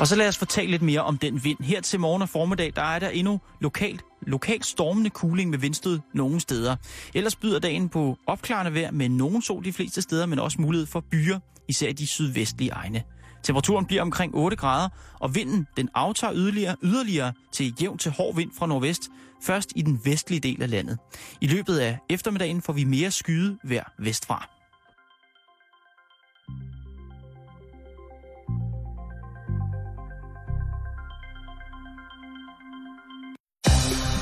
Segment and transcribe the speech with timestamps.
[0.00, 1.58] Og så lad os fortælle lidt mere om den vind.
[1.62, 6.00] Her til morgen og formiddag, der er der endnu lokalt, lokalt stormende kuling med vindstød
[6.14, 6.76] nogle steder.
[7.14, 10.86] Ellers byder dagen på opklarende vejr med nogen sol de fleste steder, men også mulighed
[10.86, 13.02] for byer, især i de sydvestlige egne.
[13.42, 14.88] Temperaturen bliver omkring 8 grader,
[15.20, 19.02] og vinden den aftager yderligere, yderligere til jævn til hård vind fra nordvest,
[19.42, 20.98] først i den vestlige del af landet.
[21.40, 24.59] I løbet af eftermiddagen får vi mere skyde vejr vestfra.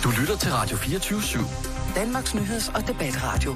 [0.04, 1.94] Du lytter til Radio 24 /7.
[1.94, 3.54] Danmarks Nyheds- og Debatradio.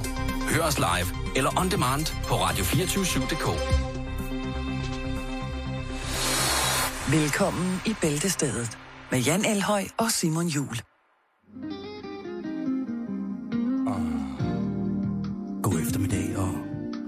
[0.49, 3.47] Hør os live eller on demand på radio247.dk.
[7.11, 8.77] Velkommen i Bæltestedet
[9.11, 10.75] med Jan Elhøj og Simon Jul.
[15.63, 16.49] God eftermiddag og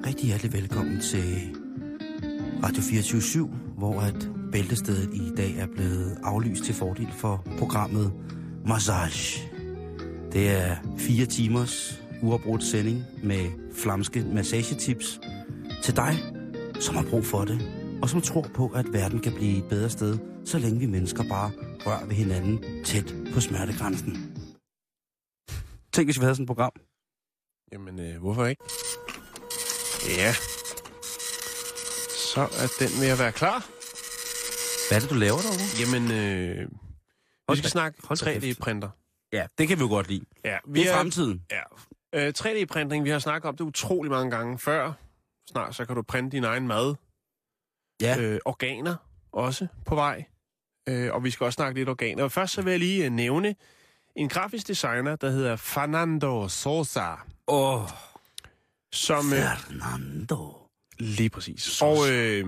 [0.06, 1.58] rigtig hjertelig velkommen til
[2.64, 8.14] Radio 24 hvor at bæltestedet i dag er blevet aflyst til fordel for programmet
[8.68, 9.52] Massage.
[10.32, 15.20] Det er fire timers uafbrudt sending med flamske massagetips
[15.84, 16.16] til dig,
[16.80, 17.62] som har brug for det,
[18.02, 21.24] og som tror på, at verden kan blive et bedre sted, så længe vi mennesker
[21.30, 21.52] bare
[21.86, 24.36] rører ved hinanden tæt på smertegrænsen.
[25.94, 26.72] Tænk, hvis vi havde sådan et program.
[27.72, 28.64] Jamen, øh, hvorfor ikke?
[30.18, 30.34] Ja.
[32.34, 33.60] Så er den ved at være klar.
[34.88, 35.68] Hvad er det, du laver derovre?
[35.82, 36.85] Jamen, øh,
[37.48, 38.60] vi Hold skal da- snakke hold da kæft.
[38.60, 38.90] 3D-printer.
[39.34, 40.26] Ja, det kan vi jo godt lide.
[40.46, 41.46] Ja, Det er fremtiden.
[41.52, 41.62] Ja.
[42.16, 44.94] Øh, 3D-printing, vi har snakket om det utrolig mange gange før.
[45.50, 46.96] Snart så kan du printe din egen mad.
[48.02, 48.20] Ja.
[48.20, 48.96] Øh, organer
[49.32, 50.26] også på vej.
[50.90, 52.24] Øh, og vi skal også snakke lidt organer.
[52.24, 53.56] Og først så vil jeg lige øh, nævne
[54.16, 57.12] en grafisk designer, der hedder Fernando Sosa.
[57.48, 57.90] Åh, oh,
[58.94, 60.58] Som, øh, Fernando.
[61.00, 61.82] Lige præcis.
[61.82, 62.46] Og øh,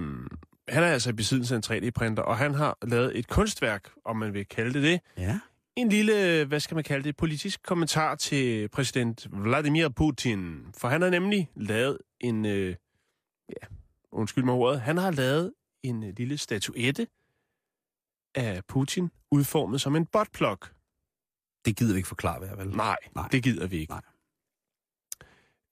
[0.70, 4.18] han er altså i besiddelse af en 3D-printer, og han har lavet et kunstværk, om
[4.18, 5.02] man vil kalde det det.
[5.18, 5.40] Ja.
[5.76, 10.66] En lille, hvad skal man kalde det, politisk kommentar til præsident Vladimir Putin.
[10.78, 12.76] For han har nemlig lavet en, øh,
[13.50, 13.68] ja,
[14.12, 17.08] undskyld mig ordet, han har lavet en øh, lille statuette
[18.36, 20.58] af Putin, udformet som en botplug.
[21.66, 22.68] Det gider vi ikke forklare, hvad vel?
[22.68, 22.98] Nej, Nej.
[23.16, 23.94] Nej, det gider vi ikke.
[23.94, 24.02] Nej.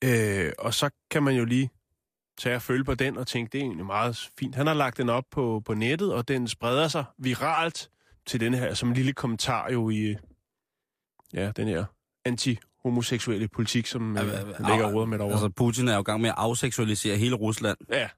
[0.03, 1.69] Øh, og så kan man jo lige
[2.37, 4.55] tage og følge på den og tænke, det er egentlig meget fint.
[4.55, 7.89] Han har lagt den op på, på nettet, og den spreder sig viralt
[8.25, 10.15] til den her, som en lille kommentar jo i
[11.33, 11.85] ja, den her
[12.27, 14.23] anti-homoseksuelle politik, som øh,
[14.59, 15.33] ligger råder med derovre.
[15.33, 17.77] Altså, Putin er jo i gang med at afseksualisere hele Rusland.
[17.91, 18.09] ja,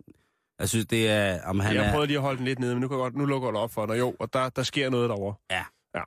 [0.59, 1.45] Jeg synes, det er...
[1.45, 3.15] Om han jeg prøvede lige at holde den lidt nede, men nu, kan jeg godt,
[3.15, 3.99] nu lukker det op for dig.
[3.99, 5.35] Jo, og der, der sker noget derovre.
[5.51, 5.63] Ja.
[5.95, 6.01] ja.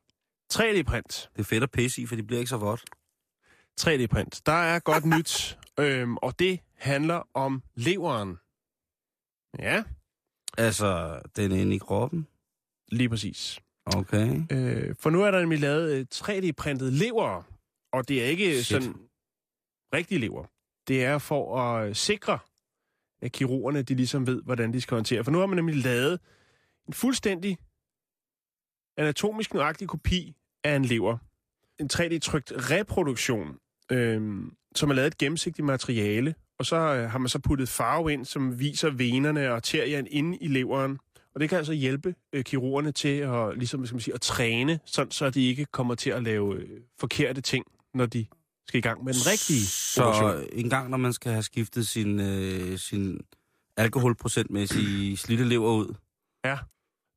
[0.53, 1.31] 3D-print.
[1.32, 2.84] Det er fedt at pisse i, for det bliver ikke så vådt.
[3.81, 4.41] 3D-print.
[4.47, 8.36] Der er godt nyt, øhm, og det handler om leveren.
[9.58, 9.84] Ja,
[10.58, 12.26] Altså, den inde i kroppen.
[12.88, 13.60] lige præcis.
[13.86, 14.42] Okay.
[14.52, 17.42] Øh, for nu er der nemlig lavet øh, 3D-printet lever,
[17.92, 18.82] og det er ikke Shit.
[18.82, 18.94] sådan
[19.94, 20.44] rigtig lever.
[20.88, 22.38] Det er for at øh, sikre,
[23.22, 25.24] at kirurgerne de ligesom ved, hvordan de skal håndtere.
[25.24, 26.20] For nu har man nemlig lavet
[26.88, 27.58] en fuldstændig
[28.96, 31.19] anatomisk nøjagtig kopi af en lever.
[31.78, 33.58] En 3D-trykt reproduktion,
[33.92, 34.42] øh,
[34.74, 38.25] som er lavet et gennemsigtigt materiale, og så øh, har man så puttet farve ind,
[38.25, 40.98] som viser venerne og arterien inde i leveren.
[41.34, 44.81] Og det kan altså hjælpe øh, kirurgerne til at, ligesom, skal man sige, at træne,
[44.84, 46.69] sådan, så de ikke kommer til at lave øh,
[46.99, 48.26] forkerte ting, når de
[48.69, 50.49] skal i gang med den rigtige Så operation.
[50.53, 53.20] en gang, når man skal have skiftet sin, øh, sin
[53.76, 55.94] alkoholprocentmæssige slidte lever ud.
[56.44, 56.59] Ja,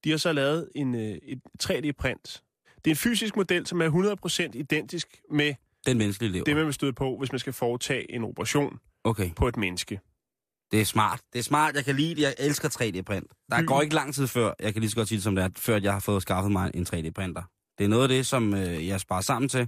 [0.03, 2.43] de har så lavet en, øh, et 3D-print.
[2.75, 5.53] Det er en fysisk model, som er 100% identisk med
[5.85, 6.43] Den menneskelige lever.
[6.43, 9.99] det, man vil støde på, hvis man skal foretage en operation Okay, på et menneske.
[10.71, 11.21] det er smart.
[11.33, 12.21] Det er smart, jeg kan lide det.
[12.21, 13.27] Jeg elsker 3D-print.
[13.51, 13.67] Der Mm.
[13.67, 15.49] går ikke lang tid før, jeg kan lige så godt sige det som det er,
[15.57, 17.43] før jeg har fået skaffet mig en 3D-printer.
[17.77, 19.67] Det er noget af det, som øh, jeg sparer sammen til.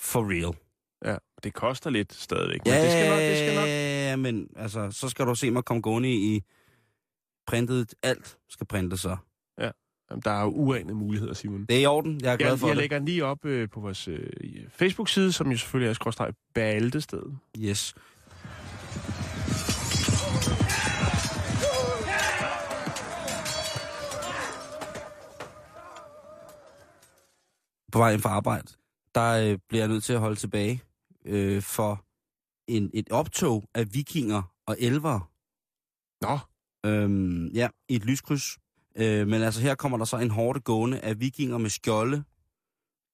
[0.00, 0.56] For real.
[1.04, 3.66] Ja, det koster lidt stadigvæk, men det skal nok, det skal nok.
[3.66, 6.42] Ja, men altså, så skal du se mig komme gående i
[7.46, 7.94] printet.
[8.02, 9.16] Alt skal printes så.
[10.10, 11.64] Jamen, der er jo uanede muligheder, Simon.
[11.66, 12.20] Det er i orden.
[12.22, 12.80] Jeg er glad Jeg, for jeg det.
[12.82, 14.30] lægger den lige op øh, på vores øh,
[14.70, 17.22] Facebook-side, som jo selvfølgelig er skråstreg Bæltested.
[17.58, 17.94] Yes.
[27.92, 28.68] På vej ind fra arbejde,
[29.14, 30.82] der øh, bliver jeg nødt til at holde tilbage
[31.24, 32.04] øh, for
[32.68, 35.30] en, et optog af vikinger og elver.
[36.20, 36.38] Nå,
[36.86, 38.58] Øhm, ja, i et lyskryds.
[38.96, 42.24] Øh, men altså her kommer der så en hårde gående af vikinger med skjolde,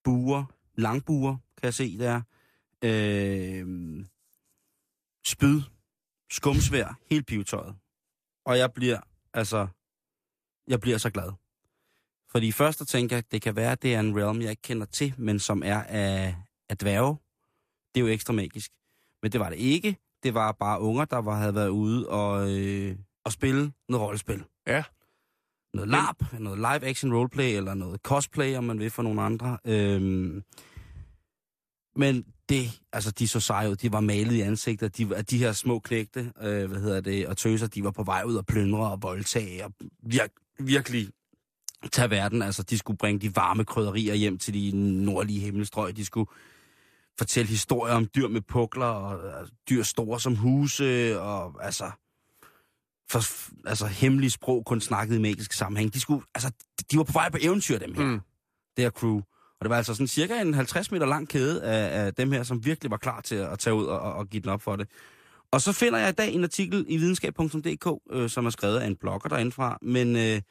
[0.04, 0.44] buer,
[0.74, 2.22] langbuer, kan jeg se der.
[2.84, 3.66] Øh,
[5.26, 5.62] spyd,
[6.30, 7.74] skumsvær, helt pivetøjet.
[8.44, 9.00] Og jeg bliver,
[9.34, 9.66] altså,
[10.68, 11.32] jeg bliver så glad.
[12.30, 14.86] Fordi først så tænker det kan være, at det er en realm, jeg ikke kender
[14.86, 16.36] til, men som er af,
[16.68, 17.16] af dværge.
[17.94, 18.70] Det er jo ekstra magisk.
[19.22, 19.96] Men det var det ikke.
[20.22, 24.44] Det var bare unger, der var, havde været ude og, øh, og spille noget rollespil.
[24.66, 24.84] Ja.
[25.74, 29.58] Noget LARP, noget live action roleplay, eller noget cosplay, om man vil, for nogle andre.
[29.64, 30.42] Øhm,
[31.96, 35.52] men det, altså de så seje ud, de var malet i ansigtet, de, de her
[35.52, 38.90] små knægte, øh, hvad hedder det, og tøser, de var på vej ud og plyndre
[38.90, 39.72] og voldtage, og
[40.02, 40.26] vir,
[40.58, 41.08] virkelig
[41.92, 42.42] tage verden.
[42.42, 44.70] Altså, de skulle bringe de varme krydderier hjem til de
[45.04, 45.96] nordlige himmelstrøg.
[45.96, 46.30] De skulle
[47.18, 51.90] fortælle historier om dyr med pukler, og altså, dyr store som huse, og altså,
[53.10, 53.20] for,
[53.68, 55.94] altså hemmelige sprog kun snakket i magisk sammenhæng.
[55.94, 56.50] De, skulle, altså,
[56.90, 58.04] de var på vej på eventyr, dem her.
[58.04, 58.20] Mm.
[58.76, 59.20] Det her crew.
[59.60, 62.42] Og det var altså sådan cirka en 50 meter lang kæde af, af dem her,
[62.42, 64.88] som virkelig var klar til at tage ud og, og, give den op for det.
[65.50, 68.86] Og så finder jeg i dag en artikel i videnskab.dk, øh, som er skrevet af
[68.86, 70.42] en blogger derindefra, men øh,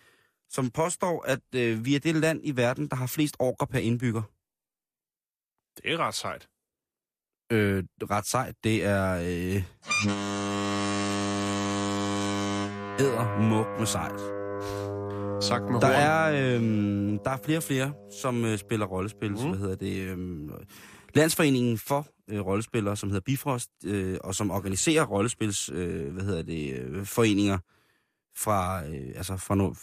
[0.49, 3.79] som påstår, at øh, vi er det land i verden, der har flest orker per
[3.79, 4.21] indbygger.
[5.77, 6.47] Det er ret sejt.
[7.51, 9.15] Øh, ret sejt, det er...
[9.15, 9.63] Øh,
[12.99, 14.34] æder muk med sejt.
[15.41, 16.61] Sagt med Der er, øh,
[17.25, 19.31] der er flere og flere, som øh, spiller rollespil.
[19.31, 19.49] Mm.
[19.49, 19.97] Hvad hedder det?
[19.97, 20.49] Øh,
[21.13, 26.43] Landsforeningen for øh, rollespillere, som hedder Bifrost, øh, og som organiserer rollespils, øh, hvad hedder
[26.43, 27.57] det, øh, foreninger
[28.37, 29.73] fra, øh, altså fra no,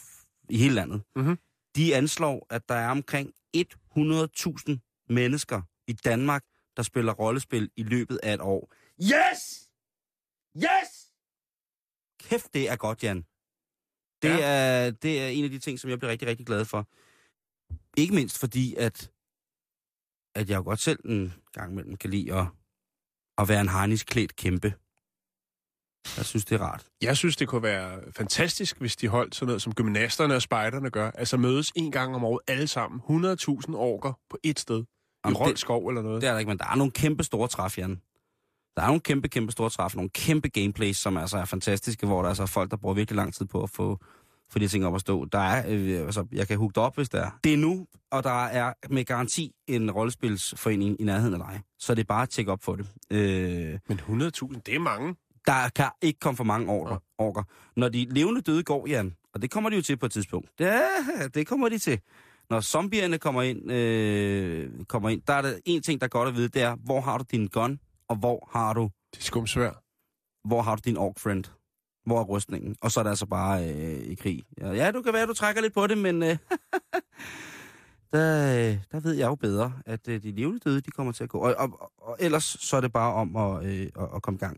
[0.48, 1.02] i hele landet.
[1.16, 1.38] Mhm.
[1.76, 6.44] De anslår, at der er omkring 100.000 mennesker i Danmark,
[6.76, 8.72] der spiller rollespil i løbet af et år.
[9.02, 9.68] Yes!
[10.56, 11.12] Yes!
[12.20, 13.24] Kæft, det er godt, Jan.
[14.22, 14.38] Det, Ja.
[14.86, 16.88] er, det er en af de ting, som jeg bliver rigtig, rigtig glad for.
[17.96, 19.10] Ikke mindst fordi, at,
[20.34, 22.46] at jeg jo godt selv en gang imellem kan lide at,
[23.38, 24.74] at være en harnisk klædt kæmpe.
[26.16, 26.86] Jeg synes, det er rart.
[27.02, 30.90] Jeg synes, det kunne være fantastisk, hvis de holdt sådan noget, som gymnasterne og spejderne
[30.90, 31.10] gør.
[31.10, 33.00] Altså mødes en gang om året alle sammen.
[33.00, 34.80] 100.000 orker på et sted.
[34.82, 34.84] I
[35.24, 36.22] Jamen, Rold det- skov eller noget.
[36.22, 38.02] Det er der ikke, men der er nogle kæmpe store træf, Jan.
[38.76, 42.22] Der er nogle kæmpe, kæmpe store træf, nogle kæmpe gameplays, som altså er fantastiske, hvor
[42.22, 43.98] der altså er folk, der bruger virkelig lang tid på at få,
[44.50, 45.24] få de ting op at stå.
[45.24, 47.30] Der er, øh, altså, jeg kan hugge det op, hvis der er.
[47.44, 51.60] Det er nu, og der er med garanti en rollespilsforening i nærheden af dig.
[51.78, 52.86] Så det er bare at tjekke op for det.
[53.10, 55.14] Øh, Men 100.000, det er mange.
[55.46, 56.96] der kan ikke komme for mange orker.
[57.18, 57.42] orker.
[57.76, 60.48] Når de levende døde går, Jan, og det kommer de jo til på et tidspunkt.
[60.60, 60.80] Ja,
[61.34, 62.00] det kommer de til.
[62.50, 66.28] Når zombierne kommer ind, øh, kommer ind, der er der en ting, der er godt
[66.28, 67.78] at vide, det er, hvor har du din gun,
[68.12, 69.82] og hvor har du, Det skumsvær.
[70.48, 71.44] hvor har du din ork friend?
[72.06, 72.76] Hvor er rustningen?
[72.82, 74.44] Og så er det altså bare øh, i krig.
[74.58, 76.28] Ja, ja, du kan være, du trækker lidt på det, men øh,
[78.12, 81.24] der, øh, der ved jeg jo bedre, at øh, de levende døde, de kommer til
[81.24, 81.38] at gå.
[81.38, 84.38] Og, og, og ellers så er det bare om at, øh, at, at komme i
[84.38, 84.56] gang.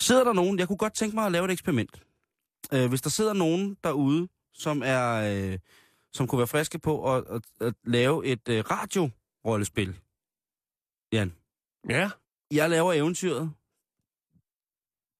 [0.00, 2.02] Sidder der nogen, jeg kunne godt tænke mig at lave et eksperiment.
[2.72, 5.12] Øh, hvis der sidder nogen derude, som er,
[5.52, 5.58] øh,
[6.12, 9.98] som kunne være friske på at, at, at lave et øh, radio-rollespil.
[11.12, 11.32] Jan,
[11.88, 12.10] Ja,
[12.56, 13.50] jeg laver eventyret.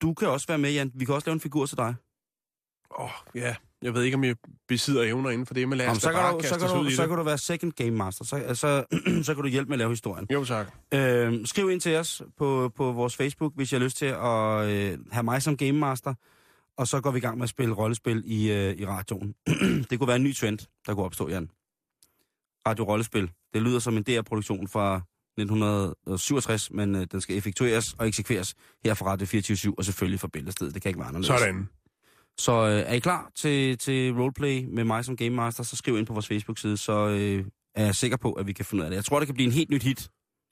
[0.03, 0.93] Du kan også være med, Jan.
[0.95, 1.95] Vi kan også lave en figur til dig.
[2.99, 3.55] åh, ja.
[3.83, 4.37] Jeg ved ikke, om jeg
[4.69, 7.03] besidder evner inden for det, men lad os så, kan du, så, kan du, så
[7.03, 7.09] det.
[7.09, 8.25] kan du være second game master.
[8.25, 8.85] Så, så,
[9.27, 10.27] så kan du hjælpe med at lave historien.
[10.33, 10.67] Jo, tak.
[10.95, 14.69] Øh, skriv ind til os på, på vores Facebook, hvis jeg har lyst til at
[14.69, 16.15] øh, have mig som game master.
[16.77, 19.35] Og så går vi i gang med at spille rollespil i, øh, i radioen.
[19.91, 21.51] det kunne være en ny trend, der kunne opstå, Jan.
[22.67, 23.31] Radio-rollespil.
[23.55, 25.01] Det lyder som en DR-produktion fra
[25.39, 30.29] 1967, men øh, den skal effektueres og eksekveres her fra Radio 24 og selvfølgelig fra
[30.33, 30.75] Bæltestedet.
[30.75, 31.41] Det kan ikke være anderledes.
[31.41, 31.69] Sådan.
[32.39, 35.99] Så øh, er I klar til, til roleplay med mig som Game Master, så skriv
[35.99, 38.85] ind på vores Facebook-side, så øh, er jeg sikker på, at vi kan finde ud
[38.85, 38.97] af det.
[38.97, 40.09] Jeg tror, det kan blive en helt nyt hit.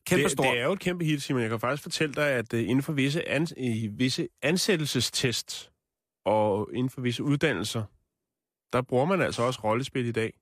[0.06, 0.44] Kæmpe Det, stor.
[0.44, 1.42] det er jo et kæmpe hit, Simon.
[1.42, 5.70] Jeg kan faktisk fortælle dig, at uh, inden for visse, an, i visse ansættelsestest
[6.26, 7.84] og inden for visse uddannelser,
[8.72, 10.32] der bruger man altså også rollespil i dag,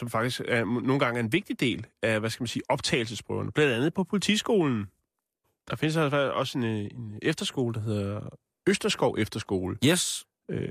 [0.00, 3.52] som faktisk er, nogle gange er en vigtig del af, hvad skal man sige, optagelsesprøverne.
[3.52, 4.86] Blandt andet på politiskolen.
[5.70, 8.20] Der findes altså også en, øh, en efterskole, der hedder
[8.66, 10.26] Østerskov Efterskole, Yes.
[10.48, 10.68] øh,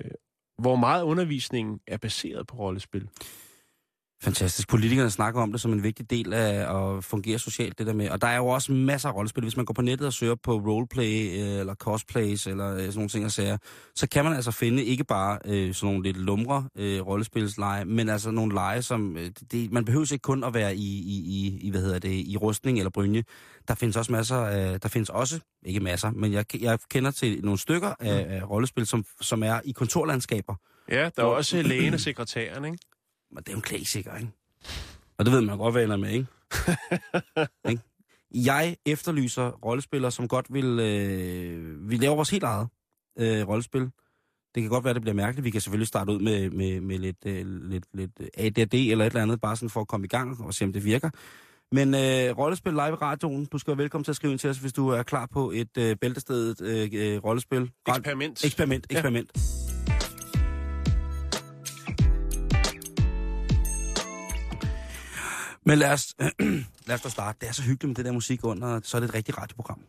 [0.57, 3.07] hvor meget undervisningen er baseret på rollespil.
[4.23, 4.69] Fantastisk.
[4.69, 8.09] Politikerne snakker om det som en vigtig del af at fungere socialt, det der med.
[8.09, 9.43] Og der er jo også masser af rollespil.
[9.43, 12.93] Hvis man går på nettet og søger på roleplay, øh, eller cosplays, eller øh, sådan
[12.95, 13.57] nogle ting og sager,
[13.95, 18.09] så kan man altså finde ikke bare øh, sådan nogle lidt lumre øh, rollespilsleje, men
[18.09, 19.17] altså nogle leje, som...
[19.17, 22.11] Øh, det, man behøver ikke kun at være i, i, i, i, hvad hedder det,
[22.27, 23.23] i rustning eller brynje.
[23.67, 24.79] Der findes også masser af...
[24.81, 28.85] Der findes også, ikke masser, men jeg, jeg kender til nogle stykker af, af rollespil,
[28.85, 30.55] som, som er i kontorlandskaber.
[30.91, 32.77] Ja, der er Hvor- også lægen og sekretæren, ikke?
[33.31, 34.31] Men det er jo en klassiker, ikke?
[35.17, 36.27] Og det ved man godt, hvad ender med, ikke?
[37.71, 37.83] ikke?
[38.33, 40.79] Jeg efterlyser rollespillere, som godt vil...
[40.79, 42.67] Øh, vi laver vores helt eget
[43.19, 43.81] øh, rollespil,
[44.55, 45.45] Det kan godt være, det bliver mærkeligt.
[45.45, 49.09] Vi kan selvfølgelig starte ud med, med, med lidt, øh, lidt, lidt ADD eller et
[49.09, 51.09] eller andet, bare sådan for at komme i gang og se, om det virker.
[51.71, 54.49] Men øh, rollespil live i radioen, du skal være velkommen til at skrive ind til
[54.49, 57.71] os, hvis du er klar på et øh, bæltestedet øh, øh, rollespil.
[57.87, 58.45] Eksperiment.
[58.45, 59.31] Eksperiment, eksperiment.
[59.35, 59.58] Ja.
[65.69, 66.15] Men lad os,
[66.87, 67.37] lad os da starte.
[67.41, 69.81] Det er så hyggeligt med det der musik under, så er det et rigtigt radioprogram.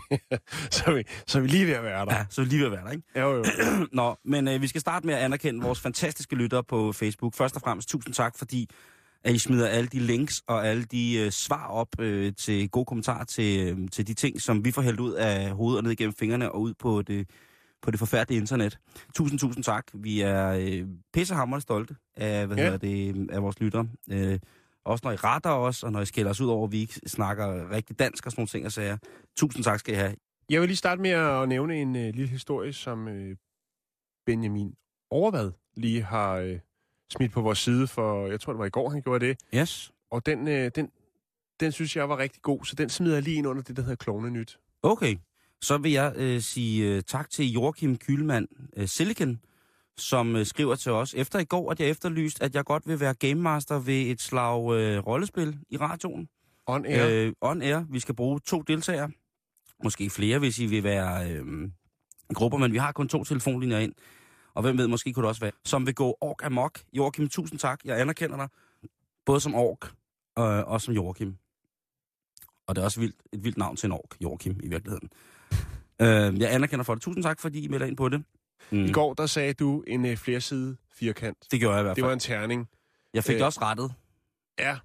[0.76, 2.14] så, vi, så vi lige ved at være der.
[2.14, 3.20] Ja, så vi lige ved at være der, ikke?
[3.20, 3.44] Jo, jo.
[3.92, 7.34] Nå, men øh, vi skal starte med at anerkende vores fantastiske lyttere på Facebook.
[7.34, 8.70] Først og fremmest tusind tak, fordi
[9.24, 12.84] at I smider alle de links og alle de øh, svar op øh, til gode
[12.84, 15.92] kommentarer til, øh, til de ting, som vi får hældt ud af hovedet og ned
[15.92, 17.30] igennem fingrene og ud på det,
[17.82, 18.78] på det forfærdelige internet.
[19.14, 19.84] Tusind, tusind tak.
[19.94, 22.62] Vi er øh, pissehammerende stolte af, hvad Ja.
[22.64, 22.70] ja.
[22.70, 23.88] hedder det, af vores lyttere.
[24.10, 24.38] Øh,
[24.86, 27.00] også når I retter os, og når I skælder os ud over, at vi ikke
[27.06, 28.96] snakker rigtig dansk og sådan nogle ting og sager.
[29.36, 30.14] Tusind tak skal I have.
[30.50, 33.36] Jeg vil lige starte med at nævne en øh, lille historie, som øh,
[34.26, 34.74] Benjamin
[35.10, 36.58] Overvad lige har øh,
[37.12, 39.38] smidt på vores side for, jeg tror det var i går, han gjorde det.
[39.54, 39.92] Yes.
[40.10, 40.90] Og den, øh, den,
[41.60, 43.82] den synes jeg var rigtig god, så den smider jeg lige ind under det, der
[43.82, 44.58] hedder Klovne Nyt.
[44.82, 45.16] Okay,
[45.62, 49.40] så vil jeg øh, sige øh, tak til Joachim Kylmand øh, Silicon,
[49.98, 53.00] som øh, skriver til os efter i går, at jeg efterlyst, at jeg godt vil
[53.00, 56.28] være game master ved et slag øh, rollespil i radioen.
[56.66, 57.06] On air.
[57.06, 57.26] Øh.
[57.26, 57.84] Øh, on air.
[57.90, 59.10] Vi skal bruge to deltagere.
[59.84, 61.70] Måske flere, hvis I vil være øh,
[62.34, 63.92] grupper, men vi har kun to telefonlinjer ind.
[64.54, 66.80] Og hvem ved, måske kunne det også være, som vil gå ork amok.
[66.92, 67.80] Joachim, tusind tak.
[67.84, 68.48] Jeg anerkender dig.
[69.26, 69.84] Både som ork
[70.38, 71.36] øh, og som Joachim.
[72.66, 75.10] Og det er også vildt, et vildt navn til en ork, Joachim, i virkeligheden.
[76.00, 77.02] øh, jeg anerkender for det.
[77.02, 78.24] Tusind tak, fordi I melder ind på det.
[78.70, 78.84] Mm.
[78.84, 81.38] I går, der sagde du en øh, flerside firkant.
[81.50, 82.06] Det gjorde jeg i hvert Det fald.
[82.08, 82.68] var en terning.
[83.14, 83.92] Jeg fik øh, det også rettet.
[84.58, 84.76] Ja,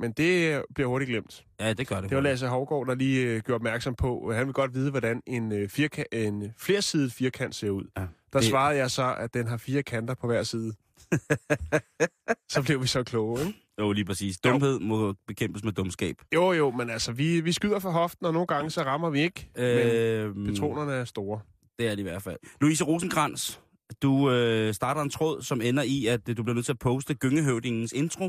[0.00, 1.44] men det øh, bliver hurtigt glemt.
[1.60, 2.10] Ja, det gør det.
[2.10, 4.90] Det var Lasse Hovgaard, der lige øh, gjorde opmærksom på, at han vil godt vide,
[4.90, 7.84] hvordan en, øh, firka- en flersidet firkant ser ud.
[7.96, 8.00] Ja,
[8.32, 10.72] Der det- svarede jeg så, at den har fire kanter på hver side.
[12.52, 13.58] så blev vi så kloge, ikke?
[13.80, 14.38] Jo, lige præcis.
[14.38, 16.16] Dumhed må bekæmpes med dumskab.
[16.34, 19.20] Jo, jo, men altså, vi, vi skyder for hoften, og nogle gange så rammer vi
[19.20, 19.48] ikke.
[19.56, 21.40] Øh, men Øh, patronerne er store.
[21.82, 22.38] Det er det i hvert fald.
[22.60, 23.58] Louise Rosenkrantz,
[24.02, 26.78] du øh, starter en tråd, som ender i, at øh, du bliver nødt til at
[26.78, 28.24] poste Gyngehøvdingens intro.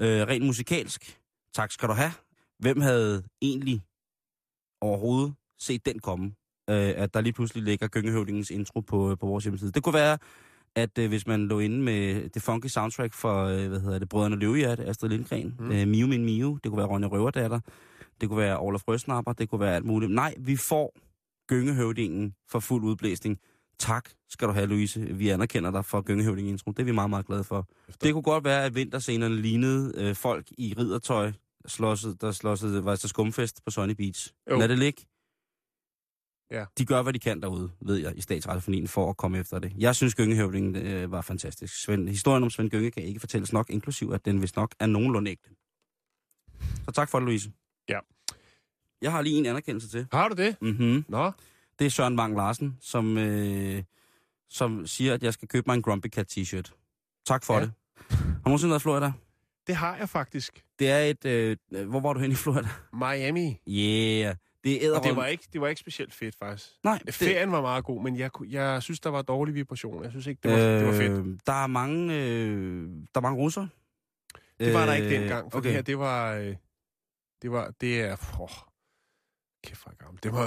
[0.00, 1.18] Øh, rent musikalsk.
[1.54, 2.12] Tak skal du have.
[2.58, 3.82] Hvem havde egentlig
[4.80, 6.26] overhovedet set den komme?
[6.70, 9.72] Øh, at der lige pludselig ligger Gyngehøvdingens intro på, øh, på vores hjemmeside.
[9.72, 10.18] Det kunne være,
[10.76, 14.08] at øh, hvis man lå inde med det funky soundtrack for, øh, hvad hedder det,
[14.08, 15.72] Brødrene Løvehjerte, Astrid Lindgren, Mm.
[15.72, 17.60] øh, Miu Min Miu, det kunne være Ronja Røverdatter,
[18.20, 20.12] det kunne være Olaf Røsnapper, det kunne være alt muligt.
[20.12, 20.96] Nej, vi får
[21.48, 23.40] Gyngehøvdingen for fuld udblæsning.
[23.78, 25.00] Tak skal du have, Louise.
[25.00, 26.70] Vi anerkender dig for Gyngehøvdingen intro.
[26.70, 27.68] Det er vi meget, meget glade for.
[27.88, 28.06] Efter.
[28.06, 31.32] Det kunne godt være, at vinterscenerne lignede øh, folk i riddertøj,
[31.66, 34.32] slåsset, der slåsset, var til skumfest på Sunny Beach.
[34.50, 34.58] Jo.
[34.58, 35.02] Lad det ligge.
[36.50, 36.64] Ja.
[36.78, 39.72] De gør, hvad de kan derude, ved jeg, i statsradiofonien for at komme efter det.
[39.78, 41.82] Jeg synes, Gyngehøvdingen øh, var fantastisk.
[41.82, 44.86] Svend, historien om Svend Gynge kan ikke fortælles nok, inklusiv at den vist nok er
[44.86, 45.50] nogenlunde ægte.
[46.84, 47.52] Så tak for det, Louise.
[47.88, 47.98] Ja.
[49.02, 50.06] Jeg har lige en anerkendelse til.
[50.12, 50.56] Har du det?
[50.60, 51.04] Mm-hmm.
[51.08, 51.32] Nå,
[51.78, 53.82] Det er Søren Wang Larsen, som, øh,
[54.50, 56.72] som siger, at jeg skal købe mig en Grumpy Cat t-shirt.
[57.26, 57.60] Tak for Ja.
[57.60, 57.72] det.
[58.10, 59.12] Har du nogensinde været i Florida?
[59.66, 60.64] det har jeg faktisk.
[60.78, 61.24] Det er et...
[61.24, 61.56] Øh,
[61.88, 62.68] hvor var du hen i Florida?
[62.92, 63.60] Miami.
[63.68, 64.36] Yeah.
[64.64, 66.70] Det er Og det var ikke, det var ikke specielt fedt, faktisk.
[66.84, 70.02] Nej, det, Ferien var meget god, men jeg, jeg synes, der var dårlig vibration.
[70.02, 71.26] Jeg synes ikke, det var, øh, det var fedt.
[71.26, 73.66] Øh, Der er mange, øh, der er mange russer.
[74.60, 75.66] Det var der ikke Øh, dengang, for okay.
[75.68, 76.34] det her, det var...
[76.34, 76.54] Øh,
[77.42, 77.72] det var...
[77.80, 78.16] Det er...
[78.40, 78.48] Oh,
[79.64, 80.22] kæft, hvor jeg gammel.
[80.22, 80.46] Det var...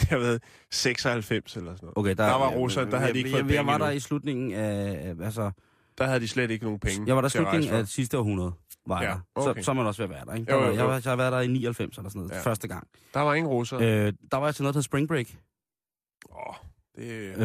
[0.00, 1.98] det har været 96 eller sådan noget.
[1.98, 3.90] Okay, der, Der var russere, der havde de ikke jeg, fået jeg, jeg var der
[3.90, 5.14] i slutningen af...
[5.22, 5.50] Altså,
[5.98, 8.52] Der havde de slet ikke nogen penge jeg var der i slutningen af sidste århundrede.
[8.86, 9.60] Var Ja, okay.
[9.60, 10.52] så, så er man også ved at være der, ikke?
[10.52, 10.86] Jo, Der var, jo, jeg, jo.
[10.86, 12.40] var, jeg har været der i 99 eller sådan noget, Ja.
[12.40, 12.86] første gang.
[13.14, 13.80] Der var ingen russere.
[14.06, 15.26] Øh, der var jeg til noget, der Spring Break.
[16.30, 16.54] Åh,
[16.96, 17.36] det,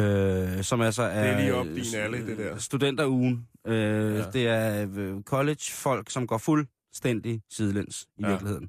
[0.58, 1.22] øh, som altså er...
[1.22, 2.58] Det er lige op din alley, det der.
[2.58, 3.48] Studenterugen.
[3.66, 4.30] Øh, Ja.
[4.30, 8.28] Det er øh, college-folk, som går fuldstændig sidelæns i ja.
[8.28, 8.68] virkeligheden.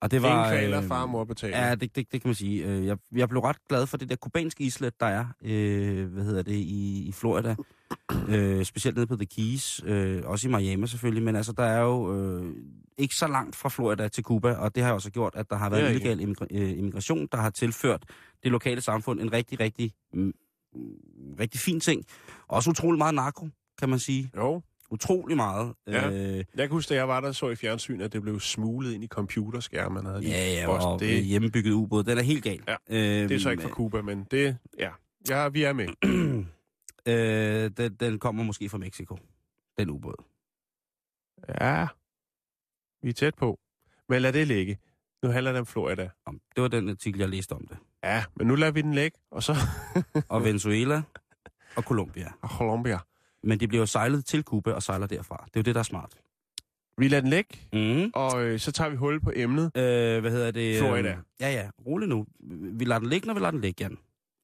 [0.00, 0.48] Og det ingen var...
[0.50, 1.58] kvaler, far og mor betaler.
[1.66, 2.64] Ja, det, det, det kan man sige.
[2.66, 6.24] Øh, Jeg, jeg blev ret glad for det der kubanske islet, der er, øh, hvad
[6.24, 7.56] hedder det, i, i Florida.
[8.28, 11.80] Øh, specielt nede på The Keys, øh, også i Miami selvfølgelig, men altså, der er
[11.80, 12.54] jo øh,
[12.98, 15.70] ikke så langt fra Florida til Cuba, og det har også gjort, at der har
[15.70, 18.02] været er illegal immigra- øh, immigration, der har tilført
[18.42, 20.32] det lokale samfund en rigtig, rigtig, mm,
[21.40, 22.04] rigtig fin ting.
[22.48, 24.30] Også utrolig meget narko, kan man sige.
[24.36, 25.74] Jo, Utrolig meget.
[25.86, 26.10] Ja.
[26.10, 28.92] Øh, jeg kan huske, da jeg var der, så i fjernsyn, at det blev smuglet
[28.92, 30.06] ind i computerskærmen.
[30.06, 32.62] Havde de ja, ja, og det, hjemmebygget ubåd, den er helt gal.
[32.68, 34.90] Ja, øh, det er så ikke fra Cuba, men det, ja,
[35.28, 35.88] ja vi er med.
[37.12, 39.18] øh, den, den kommer måske fra Mexico,
[39.78, 40.24] den ubåd.
[41.60, 41.86] Ja,
[43.02, 43.58] vi er tæt på.
[44.08, 44.78] Men lad det ligge.
[45.22, 46.10] Nu handler det om Florida.
[46.54, 47.76] Det var den artikel, jeg læste om det.
[48.04, 49.56] Ja, men nu lader vi den ligge, og så...
[50.28, 51.02] og Venezuela
[51.76, 52.32] og Colombia.
[52.42, 52.98] Og Colombia.
[53.42, 55.44] Men de bliver jo sejlet til Cuba og sejler derfra.
[55.44, 56.14] Det er jo det, der er smart.
[56.98, 58.10] Vi lader den ligge, Mm.
[58.14, 59.64] og øh, så tager vi hul på emnet.
[59.76, 60.78] Øh, hvad hedder det?
[60.78, 61.10] Florida.
[61.10, 61.70] Øh, ja, ja.
[61.86, 62.26] Rolig nu.
[62.72, 63.98] Vi lader den ligge, når vi lader den ligge, Jan.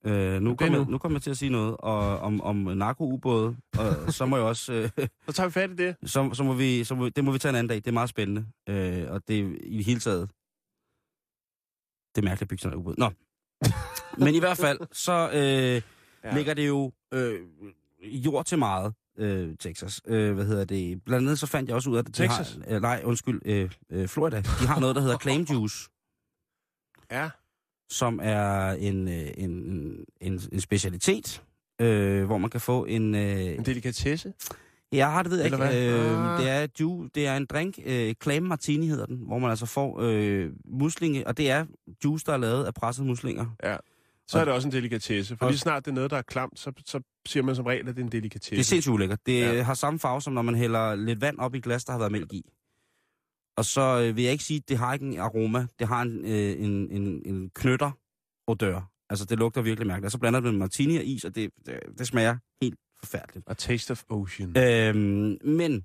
[0.07, 0.91] Øh, nu, er kommer jeg, nu.
[0.91, 4.45] nu kommer jeg til at sige noget og, om, om narkoubåde, og så må jeg
[4.47, 4.73] også...
[4.73, 4.91] Øh,
[5.27, 5.97] Så tager vi fat i det.
[6.05, 7.77] så, så, må vi, så må, det må vi tage en anden dag.
[7.77, 8.47] Det er meget spændende.
[8.69, 10.29] Øh, og det er i det hele taget...
[12.15, 12.95] Det er mærkeligt at bygge sådan en ubåd.
[12.99, 13.11] Nå.
[14.25, 15.83] Men i hvert fald, så øh.
[16.25, 16.35] Ja.
[16.37, 17.41] ligger det jo øh,
[18.05, 20.01] jord til meget, øh, Texas.
[20.07, 21.03] Øh, hvad hedder det?
[21.05, 22.59] Blandt andet så fandt jeg også ud af, at de Texas?
[22.69, 22.75] har...
[22.77, 24.37] Øh, nej, undskyld, øh, øh, Florida.
[24.37, 25.89] De har noget, der hedder claim juice,
[27.11, 27.31] Ja.
[27.91, 29.51] som er en, øh, en,
[30.21, 31.43] en, en specialitet,
[31.81, 33.15] øh, hvor man kan få en...
[33.15, 34.33] Øh, En delikatesse.
[34.93, 35.91] Ja, det ved jeg Eller ikke.
[35.93, 36.37] hvad?
[36.37, 39.51] Øh, det, er, ju, det er en drink, øh, clam martini hedder den, hvor man
[39.51, 41.67] altså får øh, muslinge, og det er
[42.05, 43.47] juice, der er lavet af pressede muslinger.
[44.29, 45.37] Så er det også en delikatesse.
[45.37, 47.89] For lige snart det er noget, der er klamt, så, så siger man som regel,
[47.89, 48.51] at det er en delikatesse.
[48.51, 49.19] Det er sindssygt ulækkert.
[49.27, 49.63] Det Ja.
[49.63, 51.99] har samme farve, som når man hælder lidt vand op i et glas, der har
[51.99, 52.43] været mælk i.
[53.57, 55.67] Og så øh, vil jeg ikke sige, at det har ikke en aroma.
[55.79, 57.91] Det har en, øh, en, en, en knytter
[58.47, 58.91] odør.
[59.11, 60.05] Altså, det lugter virkelig mærkeligt.
[60.07, 63.45] Og så blander det med martini og is, og det, det, det smager helt forfærdeligt.
[63.51, 64.57] A taste of ocean.
[64.59, 65.85] Øhm, men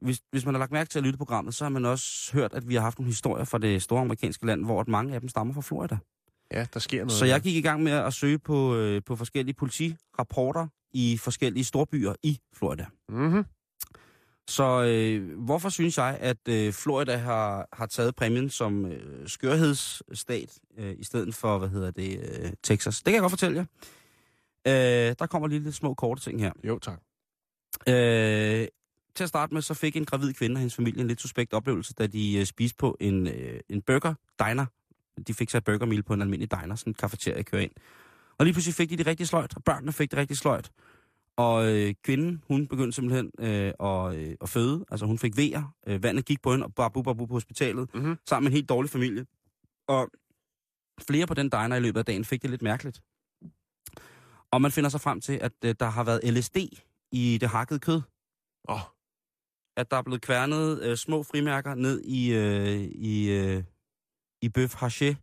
[0.00, 2.52] hvis, hvis man har lagt mærke til at lytte programmet, så har man også hørt,
[2.52, 5.28] at vi har haft nogle historier fra det store amerikanske land, hvor mange af dem
[5.28, 5.98] stammer fra Florida.
[6.52, 7.12] Ja, der sker noget.
[7.12, 11.64] Så jeg gik i gang med at søge på, øh, på forskellige politirapporter i forskellige
[11.64, 12.86] storbyer i Florida.
[13.08, 13.44] Mm-hmm.
[14.48, 20.58] Så øh, hvorfor synes jeg, at øh, Florida har, har taget præmien som øh, skørhedsstat,
[20.78, 22.96] øh, i stedet for, hvad hedder det, øh, Texas?
[22.96, 23.64] Det kan jeg godt fortælle jer.
[24.66, 26.52] Øh, der kommer lige lidt små korte ting her.
[26.64, 27.00] Jo, tak.
[27.88, 28.68] Øh,
[29.14, 31.54] til at starte med, så fik en gravid kvinde og hendes familie en lidt suspekt
[31.54, 34.66] oplevelse, da de øh, spiste på en, øh, en burger diner.
[35.26, 37.70] De fik sig et burger meal på en almindelig diner, sådan en kafeteria kører ind.
[38.38, 40.70] Og lige pludselig fik de det rigtig sløjt, og børnene fik det rigtig sløjt.
[41.36, 44.84] Og øh, kvinden, hun begyndte simpelthen øh, at, øh, at føde.
[44.90, 45.74] Altså hun fik vejer.
[45.86, 48.16] Øh, vandet gik på hende, og babu babu på hospitalet, Mhm.
[48.28, 49.26] sammen med en helt dårlig familie.
[49.88, 50.10] Og
[51.08, 53.00] flere på den diner i løbet af dagen fik det lidt mærkeligt.
[54.50, 56.56] Og man finder sig frem til, at øh, der har været LSD
[57.12, 58.00] i det hakkede kød
[58.68, 58.80] oh,
[59.76, 63.62] at der er blevet kværnet øh, små frimærker ned i, øh, i, øh,
[64.42, 65.14] i bøf haché.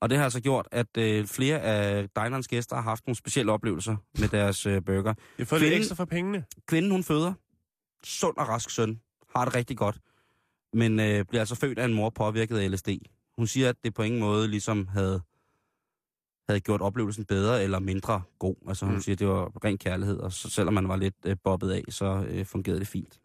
[0.00, 3.52] Og det har altså gjort, at øh, flere af dinerens gæster har haft nogle specielle
[3.52, 5.14] oplevelser med deres øh, burger.
[5.38, 6.44] jeg får lidt Kvinden- ekstra for pengene.
[6.66, 7.32] Kvinden, hun føder.
[8.04, 9.00] Sund og rask søn.
[9.36, 9.98] Har det rigtig godt.
[10.72, 12.88] Men øh, bliver altså født af en mor påvirket af LSD.
[13.36, 15.22] Hun siger, at det på ingen måde ligesom havde,
[16.48, 18.56] havde gjort oplevelsen bedre eller mindre god.
[18.68, 19.00] Altså hun mm.
[19.00, 21.82] siger, at det var ren kærlighed, og så, selvom man var lidt øh, bobbet af,
[21.88, 23.20] så øh, fungerede det fint.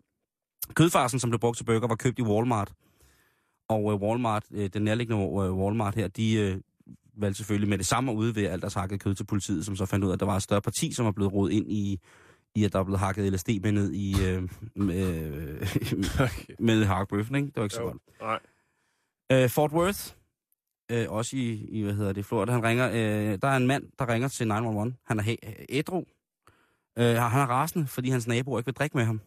[0.73, 2.73] Kødfarsen, som blev brugt til burger, var købt i Walmart.
[3.69, 6.57] Og øh, Walmart, øh, den nærliggende øh, Walmart her, de øh,
[7.17, 9.85] valgte selvfølgelig med det samme at udvære alt deres hakket kød til politiet, som så
[9.85, 11.99] fandt ud af, at der var et større parti, som var blevet rodet ind i,
[12.55, 15.61] i at der er blevet hakket LSD med ned i øh, med,
[16.25, 16.53] Okay.
[16.59, 17.45] med hakbøffen, ikke?
[17.47, 17.87] Det var ikke så Jo.
[17.87, 18.01] godt.
[18.21, 18.39] Nej.
[19.43, 19.99] Øh, Fort Worth,
[20.91, 23.83] øh, også i, i, hvad hedder det, Florida, han ringer, øh, der er en mand,
[23.99, 24.95] der ringer til 911.
[25.03, 25.35] Han er
[25.69, 26.05] ædru.
[26.97, 29.21] Øh, han er rasende, fordi hans naboer ikke vil drikke med ham.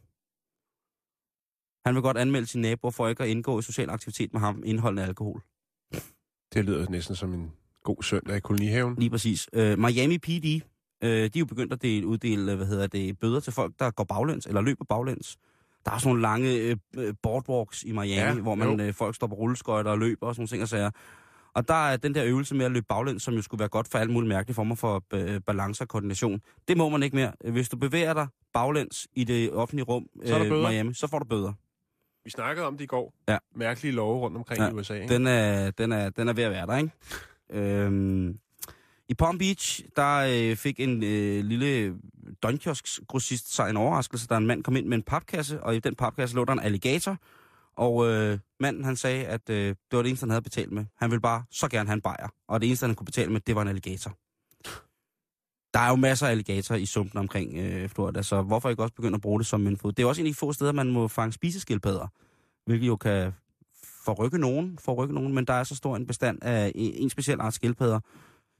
[1.87, 4.63] Han vil godt anmelde sin naboer for ikke at indgå i social aktivitet med ham,
[4.67, 5.43] indholdende alkohol.
[6.55, 7.53] Det lyder næsten som en
[7.85, 8.95] god søndag i kolonihaven.
[8.99, 9.49] Lige præcis.
[9.53, 10.63] Øh, Miami PD,
[11.05, 13.91] øh, de er jo begyndt at dele, uddele hvad hedder det, bøder til folk, der
[13.91, 15.37] går baglæns, eller løber baglæns.
[15.85, 18.87] Der er sådan nogle lange øh, øh, boardwalks i Miami, Ja, hvor man, jo.
[18.87, 20.91] øh, folk står på rulleskøjter og løber og sådan nogle ting og sager.
[21.55, 23.89] Og der er den der øvelse med at løbe baglæns, som jo skulle være godt
[23.89, 26.41] for alle mulige mærkelige former for øh, balance og koordination.
[26.69, 27.33] Det må man ikke mere.
[27.51, 30.71] Hvis du bevæger dig baglæns i det offentlige rum der øh.
[30.71, 31.53] Miami, så får du bøder.
[32.25, 33.15] Vi snakkede om det i går.
[33.29, 33.39] Ja.
[33.55, 34.95] Mærkelige love rundt omkring Ja, i USA.
[34.95, 35.15] Ikke?
[35.15, 36.91] Den er, den er, den er ved at være der, ikke?
[37.51, 38.39] øhm,
[39.09, 40.17] I Palm Beach, der
[40.51, 41.95] øh, fik en øh, lille
[42.43, 45.95] døgnkiosk-grossist sig en overraskelse, da en mand kom ind med en papkasse, og i den
[45.95, 47.17] papkasse lå der en alligator.
[47.77, 50.85] Og øh, manden, han sagde, at øh, det var det eneste, han havde betalt med.
[50.97, 53.41] Han ville bare så gerne have en bajer, og det eneste, han kunne betale med,
[53.41, 54.17] det var en alligator.
[55.75, 58.95] Der er jo masser af alligatorer i sumpen omkring øh, Florida, så hvorfor ikke også
[58.95, 59.93] begynde at bruge det som en fod?
[59.93, 62.07] Det er også en af de få steder, man må fange spiseskildpadder,
[62.67, 63.33] hvilket jo kan
[64.05, 67.41] forrykke nogen, forrykke nogen, men der er så stor en bestand af en, en speciel
[67.41, 68.01] art skildpadder,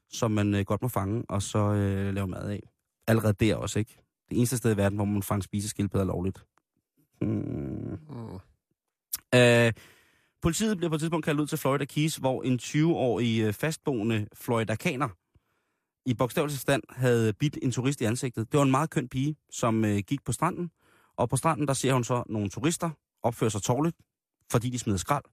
[0.09, 2.59] som man øh, godt må fange, og så øh, lave mad af.
[3.07, 3.97] Allerede der også, ikke?
[4.29, 6.45] Det eneste sted i verden, hvor man fanger spiseskildpadder lovligt.
[7.21, 7.99] Hmm.
[8.09, 8.39] Mm.
[9.35, 9.73] Øh,
[10.41, 14.27] politiet bliver på et tidspunkt kaldt ud til Florida Keys, hvor en 20-årig øh, fastboende
[14.33, 15.09] floridaner
[16.05, 18.51] i bogstavelig stand havde bidt en turist i ansigtet.
[18.51, 20.71] Det var en meget køn pige, som øh, gik på stranden,
[21.15, 22.89] og på stranden der ser hun så nogle turister
[23.23, 23.95] opføre sig tårligt,
[24.51, 25.23] fordi de smider skrald.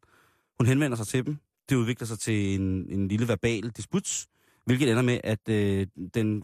[0.59, 1.38] Hun henvender sig til dem.
[1.68, 4.26] Det udvikler sig til en, en lille verbal disput,
[4.64, 6.42] Hvilket ender med, at øh, den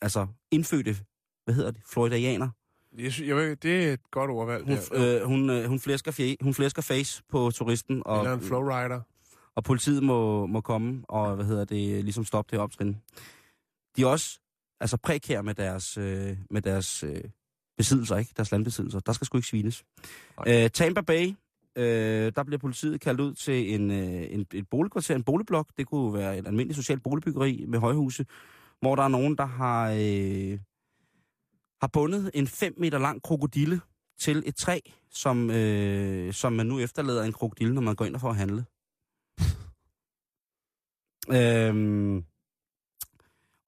[0.00, 0.96] altså indfødte,
[1.44, 2.48] hvad hedder det, floridianer,
[2.98, 4.64] Jeg synes, jeg det er et godt ordvalg.
[4.64, 8.40] hun, øh, hun, øh, hun, flæsker fje, hun flæsker face på turisten, og, Eller en
[8.40, 9.00] flowrider.
[9.54, 12.96] og politiet må, må komme og, hvad hedder det, ligesom stoppe det optrin.
[13.96, 14.40] De er også
[14.80, 17.24] altså prekære med deres, øh, med deres øh,
[17.76, 18.32] besiddelser, ikke?
[18.36, 19.00] Deres landbesiddelser.
[19.00, 19.84] Der skal sgu ikke svines.
[20.46, 21.34] Øh, Tampa Bay,
[21.76, 25.68] øh, der bliver politiet kaldt ud til en, øh, en, et boligkvarter, en boligblok.
[25.76, 28.26] Det kunne være et almindeligt socialt boligbyggeri med højhuse,
[28.80, 30.58] hvor der er nogen, der har, øh,
[31.80, 33.80] har bundet en 5 meter lang krokodille
[34.18, 34.80] til et træ,
[35.10, 38.64] som, øh, som man nu efterlader en krokodille, når man går ind for at handle.
[41.38, 42.24] øhm,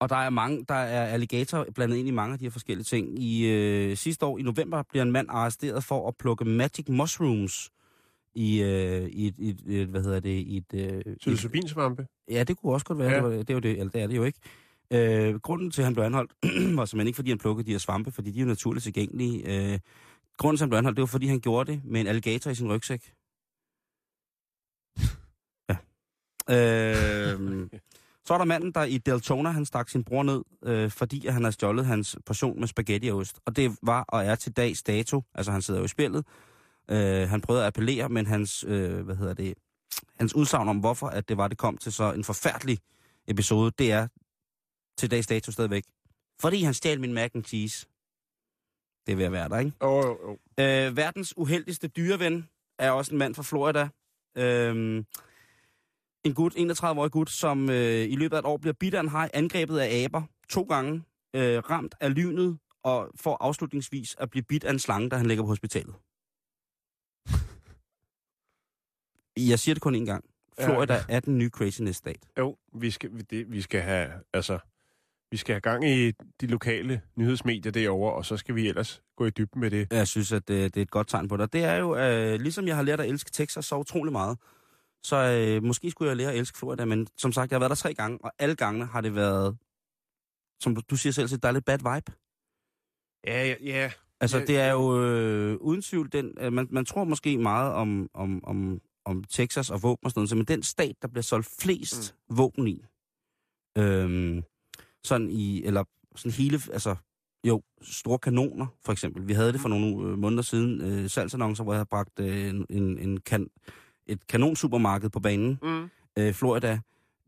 [0.01, 2.85] og der er mange, der er alligator blandet ind i mange af de her forskellige
[2.85, 3.23] ting.
[3.23, 7.71] I øh, sidste år i november bliver en mand arresteret for at plukke magic mushrooms
[8.35, 12.07] i, øh, i, et, et, et, hvad hedder det, i et, øh, Psilocybinsvampe.
[12.31, 13.11] Ja, det kunne også godt være.
[13.11, 13.17] Ja.
[13.17, 14.39] Det, var, det, er jo det, eller det er det jo ikke.
[14.91, 16.33] Øh, grunden til, at han blev anholdt,
[16.77, 19.73] var simpelthen ikke, fordi han plukkede de her svampe, fordi de er jo naturligt tilgængelige.
[19.73, 19.79] Øh,
[20.39, 22.51] grunden til, at han blev anholdt, det var, fordi han gjorde det med en alligator
[22.51, 23.13] i sin rygsæk.
[25.69, 25.77] Ja.
[26.49, 27.69] Øh,
[28.27, 31.33] så er der manden, der i Deltona, han stak sin bror ned, øh, fordi at
[31.33, 33.41] han har stjålet hans portion med spaghetti og ost.
[33.45, 36.27] Og det var og er til dags dato, altså han sidder jo i spillet.
[36.91, 39.55] Øh, han prøvede at appellere, men hans, øh, hvad hedder det,
[40.19, 42.79] hans udsagn om, hvorfor at det var, det kom til så en forfærdelig
[43.29, 44.09] episode, det er
[44.99, 45.85] til dags dato stadigvæk.
[46.41, 47.87] Fordi han stjal min mac and cheese.
[49.07, 49.73] Det er ved at være der, ikke?
[49.81, 50.37] Åh, oh, oh.
[50.61, 53.89] Øh, verdens uheldigste dyreven er også en mand fra Florida.
[54.37, 55.05] Øh,
[56.27, 59.09] en gut, 31-årig gut, som øh, i løbet af et år bliver bidt af en
[59.09, 61.03] haj, angrebet af aber to gange,
[61.37, 65.27] øh, ramt af lynet, og får afslutningsvis at blive bidt af en slange, da han
[65.27, 65.95] ligger på hospitalet.
[69.51, 70.25] Jeg siger det kun én gang.
[70.61, 72.21] Florida er den nye craziness stat.
[72.39, 74.59] Jo, vi skal, vi, det, vi skal have, altså,
[75.31, 76.11] vi skal have gang i
[76.41, 79.93] de lokale nyhedsmedier derovre, og så skal vi ellers gå i dybden med det.
[79.93, 81.53] Jeg synes, at det, det er et godt tegn på det.
[81.53, 84.39] Det er jo, øh, ligesom jeg har lært at elske Texas så utrolig meget,
[85.07, 87.71] så øh, måske skulle jeg lære at elske Florida, men som sagt, jeg har været
[87.71, 89.59] der tre gange, og alle gangene har det været,
[90.63, 92.13] som du- siger selv, der er lidt bad vibe.
[93.27, 93.91] Ja, ja, ja.
[94.21, 96.35] Altså, det er jo øh, uden tvivl den...
[96.41, 100.21] Øh, man, man tror måske meget om, om, om, om Texas og våben og sådan
[100.21, 102.37] noget, men den stat, der bliver solgt flest mm.
[102.37, 102.85] våben i,
[103.79, 104.43] øhm,
[105.05, 105.85] sådan i, eller
[106.17, 106.97] sådan hele, altså,
[107.47, 109.29] jo, store kanoner, for eksempel.
[109.29, 112.49] Vi havde det for nogle øh, måneder siden, øh, salgsannoncer, hvor jeg havde bragt øh,
[112.49, 113.51] en, en, en kan,
[114.07, 115.89] et kanonsupermarked på banen, Mm.
[116.19, 116.81] øh, Florida.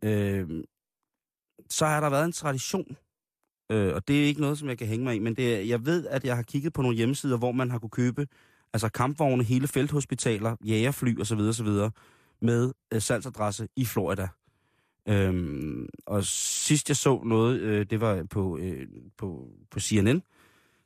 [0.05, 0.49] Øh,
[1.69, 2.97] så har der været en tradition,
[3.71, 5.61] øh, og det er ikke noget, som jeg kan hænge mig i, men det er,
[5.61, 8.27] jeg ved, at jeg har kigget på nogle hjemmesider, hvor man har kunne købe
[8.73, 11.38] altså kampvogne, hele felthospitaler, jægerfly osv.
[11.41, 11.69] osv.
[12.41, 14.29] med øh, salgsadresse i Florida.
[15.09, 18.87] Øhm, og sidst jeg så noget, øh, det var på, øh,
[19.17, 20.23] på, på CNN.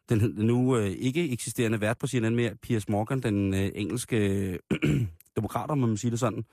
[0.08, 4.58] Den, nu øh, ikke eksisterende vært på CNN mere, Piers Morgan, den øh, engelske øh,
[5.36, 6.44] demokrater, må man sige det sådan.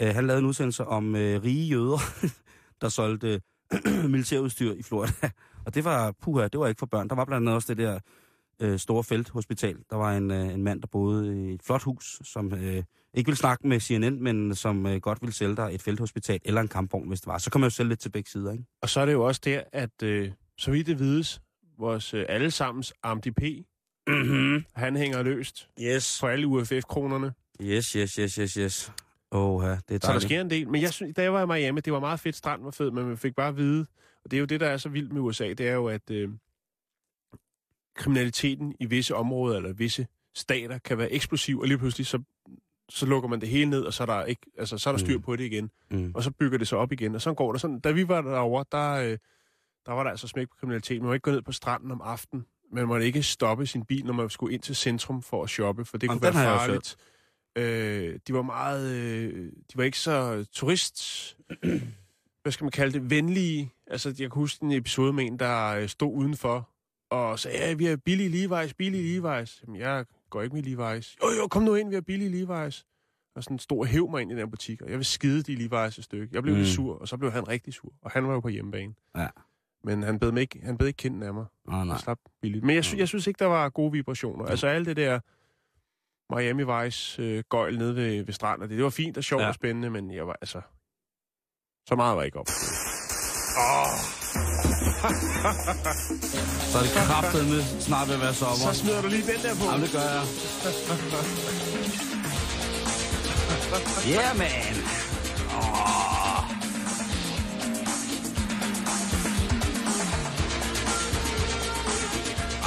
[0.00, 1.98] Øh, han lavede en udsendelse om øh, rige jøder,
[2.80, 3.40] der solgte
[3.86, 5.30] øh, militærudstyr i Florida.
[5.66, 7.08] Og det var, puha, det var ikke for børn.
[7.08, 7.98] Der var blandt andet også det der
[8.60, 9.76] øh, store felthospital.
[9.90, 12.82] Der var en, øh, en mand, der boede i et flot hus, som øh,
[13.14, 16.60] ikke ville snakke med CNN, men som øh, godt ville sælge dig et felthospital eller
[16.60, 17.38] en kampvogn, hvis det var.
[17.38, 18.64] Så kan man jo sælge lidt til begge sider, ikke?
[18.82, 21.40] Og så er det jo også der, at øh, så vidt det vides,
[21.78, 23.42] vores øh, allesammens Amdi P,
[24.06, 24.64] Mm-hmm.
[24.74, 26.18] han hænger løst Yes.
[26.20, 27.32] på alle UFF-kronerne.
[27.62, 28.92] Yes, yes, yes, yes, yes.
[29.32, 30.24] Åh, det er Så der dejligt.
[30.24, 30.68] sker en del.
[30.68, 32.36] Men jeg synes, da jeg var i Miami, det var meget fedt.
[32.36, 33.86] Stranden var fed, men man fik bare at vide,
[34.24, 36.10] og det er jo det, der er så vildt med USA, det er jo, at
[36.10, 36.28] øh,
[37.96, 42.22] kriminaliteten i visse områder eller visse stater kan være eksplosiv, og lige pludselig så,
[42.88, 44.98] så lukker man det hele ned, og så er der, ikke, altså, så er der
[44.98, 45.22] styr Mm.
[45.22, 45.70] på det igen.
[45.90, 46.12] Mm.
[46.14, 47.80] Og så bygger det sig op igen, og så går der sådan.
[47.80, 49.18] Da vi var derovre, der, øh,
[49.86, 51.00] der var der altså smæk på kriminalitet.
[51.00, 52.46] Man må ikke gå ned på stranden om aftenen.
[52.72, 55.84] Man må ikke stoppe sin bil, når man skulle ind til centrum for at shoppe,
[55.84, 56.96] for det Jamen, kunne være farligt.
[57.56, 58.92] Øh, de var meget...
[58.92, 61.36] Øh, de var ikke så turist...
[62.42, 63.10] hvad skal man kalde det?
[63.10, 63.72] Venlige.
[63.86, 66.68] Altså, jeg kan huske en episode med en, der øh, stod udenfor
[67.10, 69.62] og sagde, ja, vi har billige Levi's, billige Levi's.
[69.62, 71.16] Jamen, jeg går ikke med Levi's.
[71.22, 72.88] Jo, jo, kom nu ind, vi har billige Levi's.
[73.36, 75.66] Og sådan stod og hæv mig ind i den butik, og jeg vil skide de
[75.66, 76.28] Levi's et stykke.
[76.34, 76.60] Jeg blev mm.
[76.60, 77.92] Lidt sur, og så blev han rigtig sur.
[78.02, 78.94] Og han var jo på hjemmebane.
[79.16, 79.28] Ja.
[79.84, 81.44] Men han bed, mig ikke, han bed ikke kinden af mig.
[81.68, 81.84] Åh, nej.
[81.84, 82.64] Jeg slap billigt.
[82.64, 84.44] Men jeg, sy- jeg synes ikke, der var gode vibrationer.
[84.44, 85.20] Altså alt det der
[86.36, 89.48] Miami Vice øh, gøjl nede ved, ved stranden, det, det var fint og sjovt ja.
[89.48, 90.60] Og spændende, men jeg var altså...
[91.88, 92.48] Så meget var jeg ikke op.
[96.70, 98.72] Så er det kraftedeme snart ved at være sommer.
[98.72, 99.64] Så smider du lige den der på.
[99.64, 100.22] Jamen, det gør jeg.
[104.08, 104.74] Yeah, man.
[105.56, 106.11] Oh.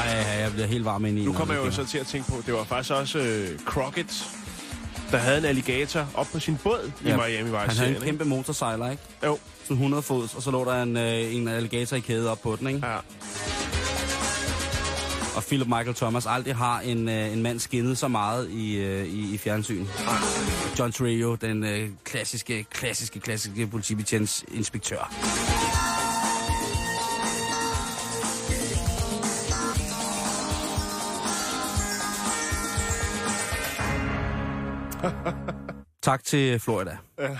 [0.06, 2.32] Ej, jeg bliver helt varm ind i Nu kommer jeg jo så til at tænke
[2.32, 4.26] på, det var faktisk også øh, Crockett,
[5.12, 7.58] der havde en alligator op på sin båd i Ja, Miami Vice.
[7.58, 9.04] Han havde en kæmpe motorsejler, ikke?
[9.22, 9.26] ikke?
[9.26, 12.42] Jo, Sådan 100 fods, og så lå der en, øh, en alligator i kæde op
[12.42, 12.88] på den, ikke?
[12.88, 12.98] ja.
[15.36, 19.06] Og Philip Michael Thomas aldrig har en, øh, en mand skinnet så meget i, øh,
[19.06, 19.86] i, i fjernsyn.
[20.80, 25.14] John Trio, den øh, klassiske, klassiske, klassiske politibetjents inspektør.
[36.02, 36.98] Tak til Florida.
[37.20, 37.38] Ja.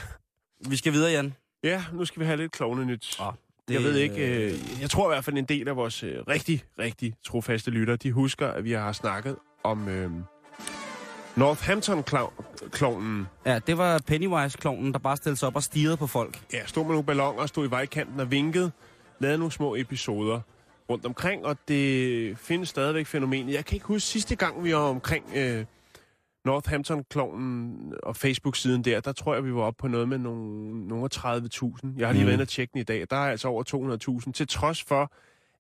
[0.68, 1.34] Vi skal videre, Jan.
[1.64, 3.18] Ja, nu skal vi have lidt klovne nyt.
[3.20, 3.34] Oh,
[3.70, 6.64] Jeg ved ikke, øh, jeg tror i hvert fald en del af vores øh, rigtig,
[6.80, 10.12] rigtig trofaste lytter, de husker, at vi har snakket om øh,
[11.36, 13.28] Northampton-klovnen.
[13.46, 16.40] Ja, det var Pennywise-klonen, der bare stillede sig op og stirrede på folk.
[16.54, 18.72] Ja, stod med nogle ballonger, stod i vejkanten og vinkede,
[19.20, 20.42] lavede nogle små episoder
[20.90, 23.54] rundt omkring, og det findes stadigvæk fænomenet.
[23.54, 25.66] Jeg kan ikke huske sidste gang, vi var omkring øh,
[26.46, 31.10] Northampton-klovnen og Facebook-siden der, der tror jeg, vi var oppe på noget med nogle, nogle
[31.16, 31.24] 30.000.
[31.98, 32.26] Jeg har lige Mm.
[32.28, 33.06] været inde og tjekke den i dag.
[33.10, 33.64] Der er altså over
[34.26, 35.12] 200.000, til trods for,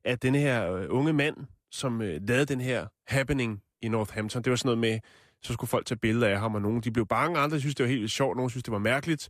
[0.05, 1.35] at denne her øh, unge mand,
[1.71, 4.99] som øh, lavede den her happening i Northampton, det var sådan noget med,
[5.41, 7.83] så skulle folk tage billeder af ham, og nogen de blev bange, andre synes, det
[7.83, 9.29] var helt sjovt, nogen synes, det var mærkeligt.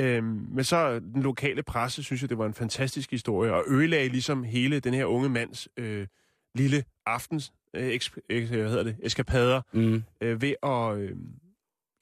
[0.00, 4.08] Øhm, men så den lokale presse synes jeg, det var en fantastisk historie, og ødelagde
[4.08, 6.06] ligesom hele den her unge mands øh,
[6.54, 10.02] lille aftens øh, eks, øh, hvad hedder det, eskapader Mm.
[10.20, 11.16] øh, ved at øh,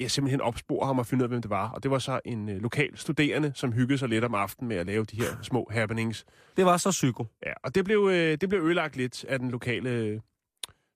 [0.00, 1.70] ja, simpelthen opspore ham og finde ud af, hvem det var.
[1.70, 4.76] Og det var så en øh, lokal studerende, som hyggede sig lidt om aftenen med
[4.76, 6.24] at lave de her små happenings.
[6.56, 7.26] Det var så psyko.
[7.46, 10.20] Ja, og det blev, øh, det blev ødelagt lidt af den lokale øh,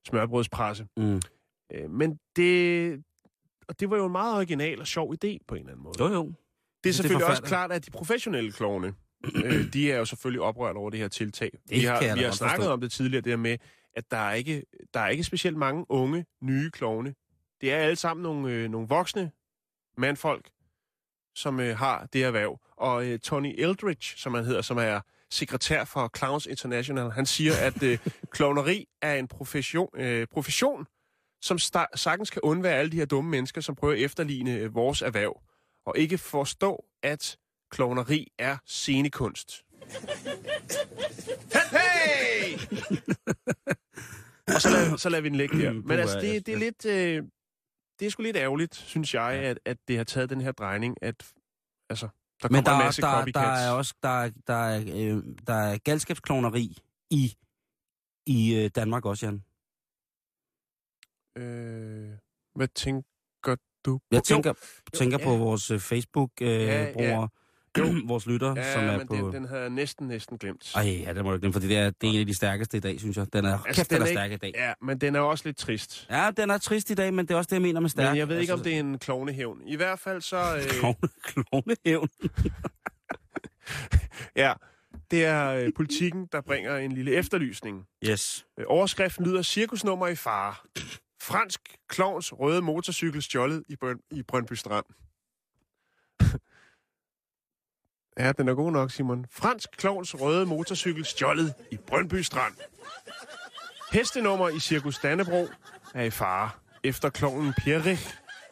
[0.08, 0.86] smørbrødspresse.
[0.96, 1.20] Mm.
[1.72, 3.02] Øh, men det,
[3.68, 5.94] og det var jo en meget original og sjov idé på en eller anden måde.
[6.00, 6.22] Jo, jo.
[6.24, 6.32] Det er
[6.84, 7.48] det er selvfølgelig også forfærdeligt.
[7.48, 8.94] klart, at de professionelle klovne,
[9.44, 11.50] øh, de er jo selvfølgelig oprørt over det her tiltag.
[11.68, 12.72] vi kan har, vi har snakket forstå.
[12.72, 13.58] om det tidligere, det her med,
[13.96, 14.62] at der er ikke,
[14.94, 17.14] der er ikke specielt mange unge, nye klovne.
[17.60, 19.30] Det er alle sammen nogle, øh, nogle voksne
[19.98, 20.50] mandfolk,
[21.34, 22.60] som øh, har det erhverv.
[22.76, 27.52] Og øh, Tony Eldridge, som han hedder, som er sekretær for Clowns International, han siger,
[27.60, 27.98] at øh,
[28.34, 30.86] klovneri er en profession, øh, profession
[31.42, 34.74] som sta- sagtens kan undvære alle de her dumme mennesker, som prøver at efterligne øh,
[34.74, 35.40] vores erhverv,
[35.86, 37.36] og ikke forstå, at
[37.70, 39.64] klovneri er scenekunst.
[41.70, 42.58] Hey!
[44.54, 45.72] Og så lader, så lader vi den ligge der.
[45.88, 46.84] Men altså, det, det er lidt...
[46.86, 47.22] Øh,
[48.00, 50.96] det er sgu lidt ærgerligt, synes jeg, at, at det har taget den her drejning,
[51.02, 51.32] at
[51.90, 52.08] altså,
[52.42, 55.22] der kommer Men der, en masse der, der er også der, er- der, er, øh,
[55.46, 56.78] der er galskabskloneri
[57.10, 57.36] i,
[58.26, 59.44] i øh, Danmark også, Jan.
[61.38, 62.18] Øh,
[62.54, 64.00] hvad tænker du?
[64.10, 64.52] Jeg Jo, tænker,
[64.94, 65.24] tænker ja.
[65.24, 67.26] på vores øh, Facebook-brugere, øh, Ja, ja.
[67.82, 69.14] Brugere, vores lytter, Ja, som er men på...
[69.14, 70.72] den, den havde jeg næsten, næsten glemt.
[70.74, 72.76] Ej, ja, det må du glemme, for det, er, det er en af de stærkeste
[72.76, 73.32] i dag, synes jeg.
[73.32, 74.52] Den er, altså, kæft, den, den er er stærk i dag.
[74.54, 76.06] Ja, men den er også lidt trist.
[76.10, 78.10] Ja, den er trist i dag, men det er også det, jeg mener med stærk.
[78.10, 79.62] Men jeg ved ikke, om Altså, det er en klovnehævn.
[79.66, 80.56] I hvert fald så...
[80.56, 82.08] Øh, Klovne, klovnehævn.
[84.36, 84.52] ja,
[85.10, 87.86] det er øh, politikken, der bringer en lille efterlysning.
[88.08, 88.46] Yes.
[88.58, 90.54] Øh, overskriften lyder, cirkusnummer i fare.
[91.22, 94.84] Fransk klovns røde motorcykel stjålet i, Brøn, i Brøndby Strand.
[98.18, 99.26] Ja, den er god nok, Simon.
[99.30, 102.54] Fransk klovns røde motorcykel stjålet i Brøndby Strand.
[103.92, 105.48] Hestenummer i Cirkus Dannebro
[105.94, 106.50] er i fare,
[106.84, 107.96] efter klovnen Pierre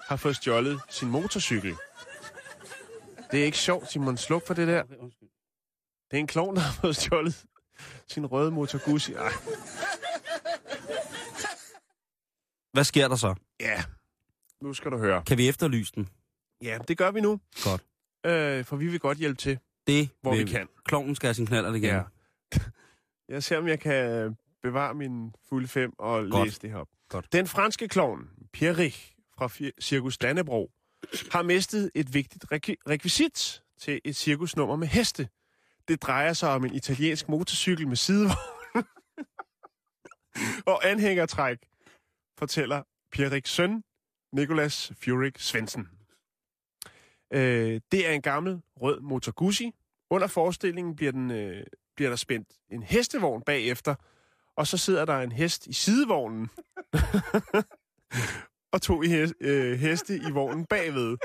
[0.09, 1.75] har fået stjålet sin motorcykel.
[3.31, 4.17] Det er ikke sjovt, Simon.
[4.17, 4.83] Sluk for det der.
[6.11, 7.45] Det er en klovn, der har fået stjålet
[8.09, 9.13] sin røde Motor Guzzi.
[9.13, 9.33] Ej,
[12.73, 13.35] Hvad sker der så?
[13.61, 13.85] ja.
[14.61, 15.23] Nu skal du høre.
[15.27, 16.09] Kan vi efterlyse den?
[16.63, 17.41] Ja, det gør vi nu.
[17.65, 17.83] Godt.
[18.25, 20.69] Øh, for vi vil godt hjælpe til, Det hvor vi kan.
[20.85, 21.91] Kloven skal have sin knaller igen.
[21.91, 22.03] Ja.
[23.29, 26.47] Jeg ser, om jeg kan bevare min fulde fem og Godt.
[26.47, 26.89] læse det her op.
[27.09, 27.33] Godt.
[27.33, 29.49] Den franske klovn, Pierre Rich fra
[29.81, 30.71] Cirkus Dannebro,
[31.33, 35.29] har mistet et vigtigt rekvi- rekvisit til et cirkusnummer med heste.
[35.89, 38.37] Det drejer sig om en italiensk motorcykel med sidevogn
[40.73, 41.59] og anhængertræk,
[42.39, 42.83] fortæller
[43.13, 43.85] Pierre søn,
[44.33, 45.89] Nicolas Furyk Svendsen.
[47.35, 49.73] Øh, det er en gammel rød Motor Guzzi.
[50.11, 51.67] Under forestillingen bliver, den, øh,
[51.97, 53.95] bliver der spændt en hestevogn bagefter,
[54.57, 56.51] og så sidder der en hest i sidevognen,
[58.73, 61.17] og to i hes, øh, heste i vognen bagved.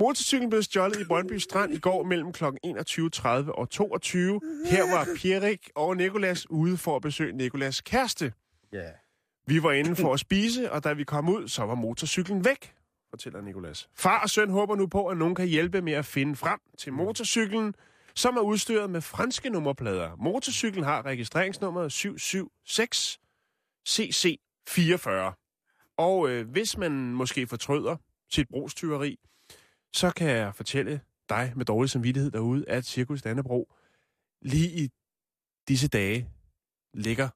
[0.00, 2.44] Motorcyklen blev stjålet i Brøndby Strand i går mellem kl.
[2.44, 4.40] 21.30 og 22.
[4.66, 8.32] Her var Pierrik og Nikolas ude for at besøge Nikolas kæreste.
[8.72, 8.90] Ja.
[9.46, 12.74] Vi var inde for at spise, og da vi kom ud, så var motorcyklen væk,
[13.10, 13.88] fortæller Nikolas.
[13.94, 16.92] Far og søn håber nu på, at nogen kan hjælpe med at finde frem til
[16.92, 17.74] motorcyklen.
[18.16, 20.16] som er udstyret med franske nummerplader.
[20.16, 23.20] Motorcyklen har registreringsnummeret 776
[23.88, 25.34] CC44.
[25.96, 27.96] Og øh, hvis man måske fortryder
[28.30, 29.18] sit brugstyveri,
[29.92, 33.72] så kan jeg fortælle dig med dårlig samvittighed derude, at Cirkus Dannebro
[34.42, 34.90] lige i
[35.68, 36.28] disse dage
[36.94, 37.28] ligger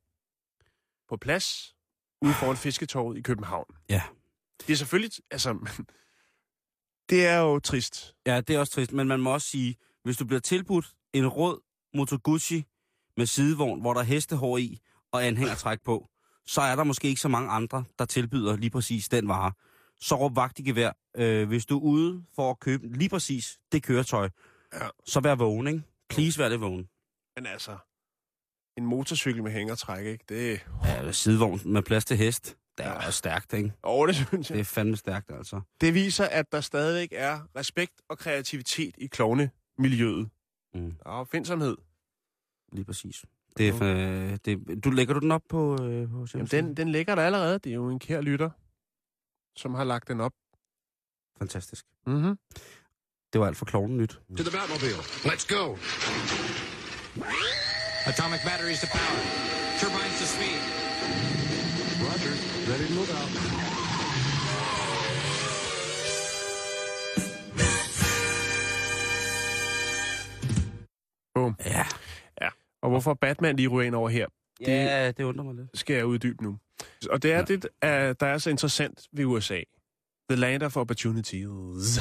[1.08, 1.77] på plads
[2.22, 3.74] ude foran Fisketorvet i København.
[3.88, 4.02] Ja.
[4.66, 5.58] Det er selvfølgelig, altså,
[7.10, 8.14] det er jo trist.
[8.26, 11.28] Ja, det er også trist, men man må også sige, hvis du bliver tilbudt en
[11.28, 11.60] rød
[11.94, 12.64] Moto Guzzi
[13.16, 14.78] med sidevogn, hvor der er hestehår i
[15.12, 16.08] og anhængertræk på,
[16.46, 19.52] så er der måske ikke så mange andre, der tilbyder lige præcis den vare.
[20.00, 20.92] Så råb vagt i gevær.
[21.16, 24.28] Øh, hvis du er ude for at købe lige præcis det køretøj,
[24.72, 24.88] Ja.
[25.06, 25.82] så vær vågen, ikke?
[26.08, 26.88] Please vær det vågen.
[27.36, 27.76] Men altså,
[28.78, 30.24] en motorcykel med hængertræk, ikke?
[30.28, 32.96] Det, Ja, sidevogn med plads til hest, det er Ja.
[33.06, 33.72] også stærkt, ikke?
[33.84, 34.54] åh, det synes jeg.
[34.54, 35.60] Det er fandme stærkt, altså.
[35.80, 40.28] Det viser, at der stadigvæk er respekt og kreativitet i klovnemiljøet.
[40.74, 41.76] Mm, Der er opfindsomhed.
[42.72, 43.24] lige præcis.
[43.56, 46.88] Det er, øh, det, du lægger du den op på, øh, på Jamen, den, den
[46.88, 47.58] ligger der allerede.
[47.58, 48.50] Det er jo en kær lytter,
[49.56, 50.32] som har lagt den op.
[51.38, 51.86] Fantastisk.
[52.06, 52.38] Mm-hmm.
[53.32, 54.10] Det var alt for klovnen nyt.
[54.36, 55.02] To the Batmobile.
[55.32, 55.76] Let's go.
[58.08, 59.20] Atomic batteries to power.
[59.80, 60.60] Turbines to speed.
[62.06, 62.34] Roger.
[62.70, 64.38] Ready to move out.
[71.34, 71.56] Boom.
[71.66, 71.84] Ja.
[72.82, 74.26] Og hvorfor Batman lige ryger ind over her,
[74.60, 75.68] Ja, det undrer mig lidt.
[75.78, 76.58] skal jeg uddybe nu.
[77.10, 77.40] Og det er Ja.
[77.40, 77.44] ja.
[77.44, 79.60] det, er, der er så interessant ved USA.
[80.30, 82.00] The land of opportunities.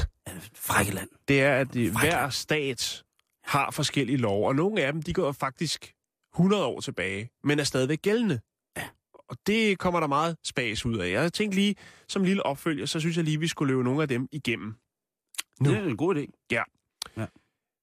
[0.56, 1.10] Frække land.
[1.28, 2.04] Det er, at de, Fræk.
[2.12, 3.04] hver stat
[3.44, 5.94] har forskellige love, og nogle af dem, de går faktisk
[6.38, 8.40] 100 år tilbage, men er stadigvæk gældende.
[8.78, 8.90] Ja.
[9.14, 11.12] Og det kommer der meget spas ud af.
[11.12, 11.76] Jeg tænkte lige,
[12.08, 14.76] som lille opfølger, så synes jeg lige, vi skulle løbe nogle af dem igennem.
[15.62, 15.70] Nu.
[15.70, 16.38] Det er en god idé.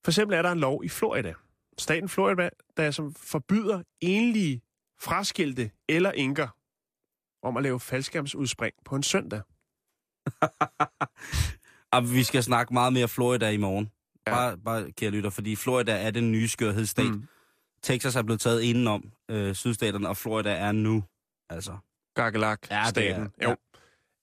[0.05, 1.35] For eksempel er der en lov i Florida.
[1.79, 4.63] Staten Florida, der som forbyder enlige
[5.01, 6.49] fraskilte eller enker
[7.43, 9.43] om at lave faldskærmsudspring på en søndag.
[11.93, 13.91] Og vi skal snakke meget mere Florida i morgen.
[14.27, 14.33] Ja.
[14.33, 17.07] Bare, bare kære lytter, fordi Florida er den nye skørhedsstat.
[17.07, 17.27] Mm.
[17.85, 21.05] Texas er blevet taget indenom øh, sydstaterne, og Florida er nu.
[21.51, 21.77] Altså,
[22.15, 23.29] Gagelak, Ja, det er- staten.
[23.43, 23.51] ja.
[23.51, 23.57] Jo.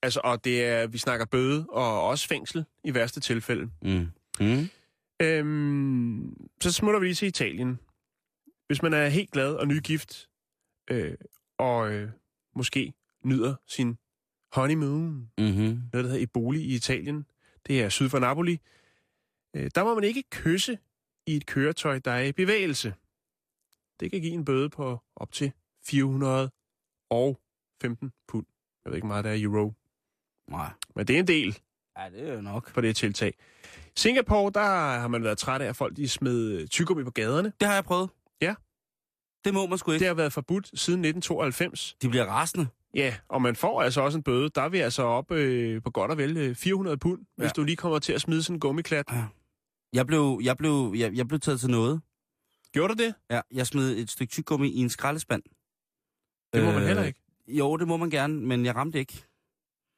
[0.04, 3.69] Altså, og det er, vi snakker bøde og også fængsel i værste tilfælde.
[3.82, 4.08] mm.
[4.39, 4.69] Mm.
[5.21, 7.80] Øhm, så smutter vi lige til Italien.
[8.67, 10.30] Hvis man er helt glad og nygift,
[10.91, 11.13] øh,
[11.60, 12.10] og øh,
[12.56, 12.93] måske
[13.26, 13.97] nyder sin
[14.54, 15.63] honeymoon, Mm-hmm.
[15.63, 17.26] noget, der hedder Eboli i Italien.
[17.67, 18.60] Det er syd for Napoli.
[19.56, 20.78] Øh, der må man ikke kysse
[21.28, 22.93] i et køretøj, der er i bevægelse.
[24.01, 25.51] Det kan give en bøde på op til
[25.85, 28.45] 415 pund.
[28.85, 29.73] Jeg ved ikke meget, der er i euro.
[30.49, 30.69] Nej.
[30.95, 31.59] Men det er en del
[31.97, 32.69] Ja, det er jo nok.
[32.69, 33.33] for det tiltag.
[33.95, 34.63] Singapore, der
[34.99, 37.53] har man været træt af, at folk de smed tyggegummi på gaderne.
[37.59, 38.09] Det har jeg prøvet.
[38.41, 38.55] Ja.
[39.45, 39.99] Det må man sgu ikke.
[39.99, 41.95] Det har været forbudt siden 1992.
[42.01, 42.67] De bliver rasende.
[42.95, 44.49] Ja, og man får altså også en bøde.
[44.49, 47.43] Der er vi altså op øh, på godt og vel øh, 400 pund, ja.
[47.43, 49.05] hvis du lige kommer til at smide sådan en gummiklat.
[49.11, 49.25] Ja.
[49.93, 52.01] Jeg blev, jeg, blev, jeg, jeg blev taget til noget.
[52.73, 53.15] Gjorde du det?
[53.29, 55.43] Ja, jeg smed et stykke tyggegummi i en skraldespand.
[56.53, 57.19] Det må man Øh, heller ikke.
[57.47, 59.23] Jo, det må man gerne, men jeg ramte ikke.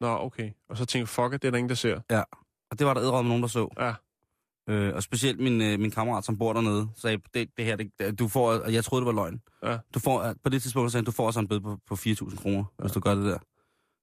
[0.02, 0.52] Nå, okay.
[0.70, 2.00] Og så tænker jeg, fuck it, det er der ingen, der ser.
[2.72, 3.70] Og det var der med nogen, der så.
[3.80, 3.94] Ja.
[4.74, 8.20] Øh, og specielt min, øh, min kammerat, som bor dernede, sagde, det, det her, det,
[8.20, 9.42] du får, og jeg troede, det var løgn.
[9.64, 9.78] Ja.
[9.94, 12.36] Du får, på det tidspunkt sagde han, du får altså en bøde på, på 4.000
[12.42, 12.84] kroner, ja.
[12.84, 13.38] hvis du gør det der.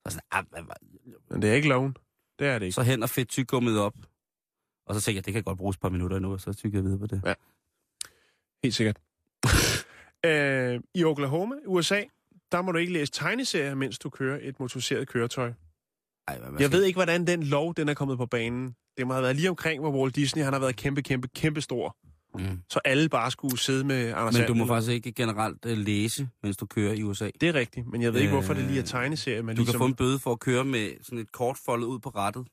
[0.09, 0.75] Så, sådan, "Ah, hvad- hvad?"
[1.31, 1.97] Men det er ikke loven.
[2.39, 2.75] Det er det ikke.
[2.75, 3.95] så hen og fedt tyggegummiet op.
[4.87, 6.79] Og så tænkte jeg, det kan godt bruges et par minutter endnu, og så tykker
[6.79, 7.23] jeg videre på det.
[8.63, 8.99] Helt sikkert.
[10.27, 12.03] øh, I Oklahoma, USA,
[12.53, 15.53] der må du ikke læse tegneserier, mens du kører et motoriseret køretøj.
[16.29, 18.75] Ej, hvad, hvad Jeg ved ikke, hvordan den lov, den er kommet på banen.
[18.97, 21.61] Det må have været lige omkring, hvor Walt Disney han har været kæmpe, kæmpe, kæmpe
[21.61, 21.97] stor.
[22.35, 22.63] Mm.
[22.71, 26.29] Så alle bare skulle sidde med Anders Men du må faktisk ikke generelt uh, læse,
[26.43, 27.31] mens du kører i USA.
[27.41, 29.43] Det er rigtigt, men jeg ved ikke, hvorfor det lige er Øh, tegneserier.
[29.43, 29.73] Men Du ligesom...
[29.73, 32.47] kan få en bøde for at køre med sådan et kort foldet ud på rattet.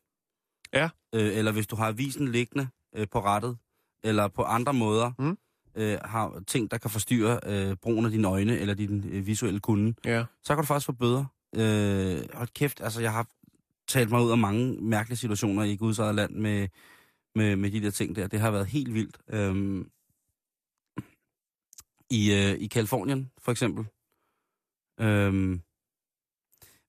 [0.74, 0.90] Ja.
[1.16, 3.58] Øh, eller hvis du har avisen liggende øh, på rattet,
[4.04, 5.38] eller på andre måder Mm.
[5.78, 9.60] Øh, har ting, der kan forstyrre øh, brugen af dine øjne eller din øh, visuelle
[9.60, 10.26] kunde, Ja.
[10.44, 11.26] så kan du faktisk få bøder.
[11.56, 13.28] Øh, hold kæft, altså jeg har
[13.88, 16.68] talt mig ud af mange mærkelige situationer i Guds eget land med,
[17.36, 18.28] med, med de der ting der.
[18.28, 19.18] Det har været helt vildt.
[19.30, 19.90] Øhm,
[22.10, 23.86] I øh, i Kalifornien, for eksempel.
[25.00, 25.62] Øhm,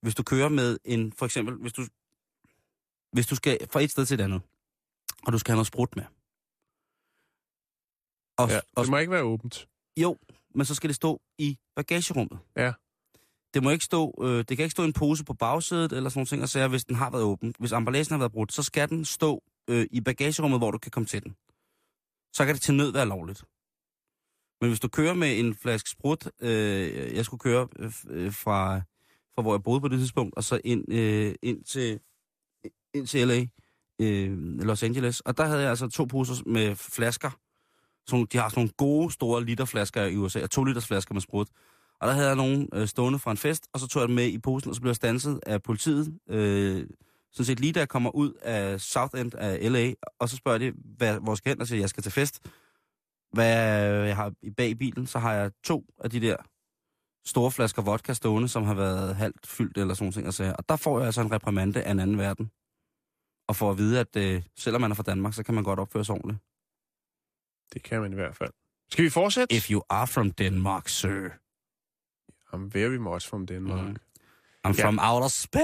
[0.02, 1.86] hvis du kører med en, for eksempel, hvis du,
[3.12, 4.40] hvis du skal fra et sted til et andet,
[5.26, 6.04] og du skal have noget sprut med.
[8.38, 8.60] Og, ja.
[8.76, 9.68] og, Det må ikke være åbent.
[9.96, 10.18] jo,
[10.54, 12.38] men så skal det stå i bagagerummet.
[12.56, 12.72] Ja.
[13.54, 16.18] Det må ikke stå, øh, det kan ikke stå en pose på bagsædet eller sådan
[16.18, 17.54] nogle ting, og sager, hvis den har været åben.
[17.58, 20.90] Hvis emballagen har været brudt, så skal den stå øh, i bagagerummet, hvor du kan
[20.90, 21.36] komme til den.
[22.32, 23.44] så kan det til nød være lovligt.
[24.60, 28.76] Men hvis du kører med en flaske sprut, øh, jeg skulle køre øh, øh, fra,
[29.34, 32.00] fra hvor jeg boede på det tidspunkt, og så ind, øh, ind, til,
[32.94, 33.46] ind til LA,
[33.98, 37.30] øh, Los Angeles, og der havde jeg altså to poser med flasker.
[38.08, 41.20] Sådan, de har sådan nogle gode, store literflasker i USA, og to liters flasker med
[41.20, 41.48] sprut.
[42.00, 44.16] Og der havde jeg nogle øh, stående fra en fest, og så tog jeg dem
[44.16, 46.18] med i posen, og så blev jeg stanset af politiet.
[46.28, 46.86] Øh,
[47.32, 50.58] sådan set lige da jeg kommer ud af South End af LA, og så spørger
[50.58, 52.40] de, hvad, hvor skal jeg hen, og siger, jeg skal til fest.
[53.32, 53.56] Hvad
[54.06, 56.36] jeg har i bag i bilen, så har jeg to af de der
[57.26, 60.40] store flasker vodka stående, som har været halvt fyldt eller sådan noget.
[60.40, 62.50] Og, og der får jeg altså en reprimande af en anden verden.
[63.48, 65.78] Og får at vide, at øh, selvom man er fra Danmark, så kan man godt
[65.78, 66.47] opføre sig ordentligt.
[67.74, 68.50] Det kan man i hvert fald.
[68.90, 69.54] Skal vi fortsætte?
[69.54, 71.28] If you are from Denmark, sir.
[72.54, 73.88] I'm very much from Denmark.
[73.88, 73.96] Mm.
[74.66, 74.84] I'm Ja.
[74.84, 75.62] from outer space.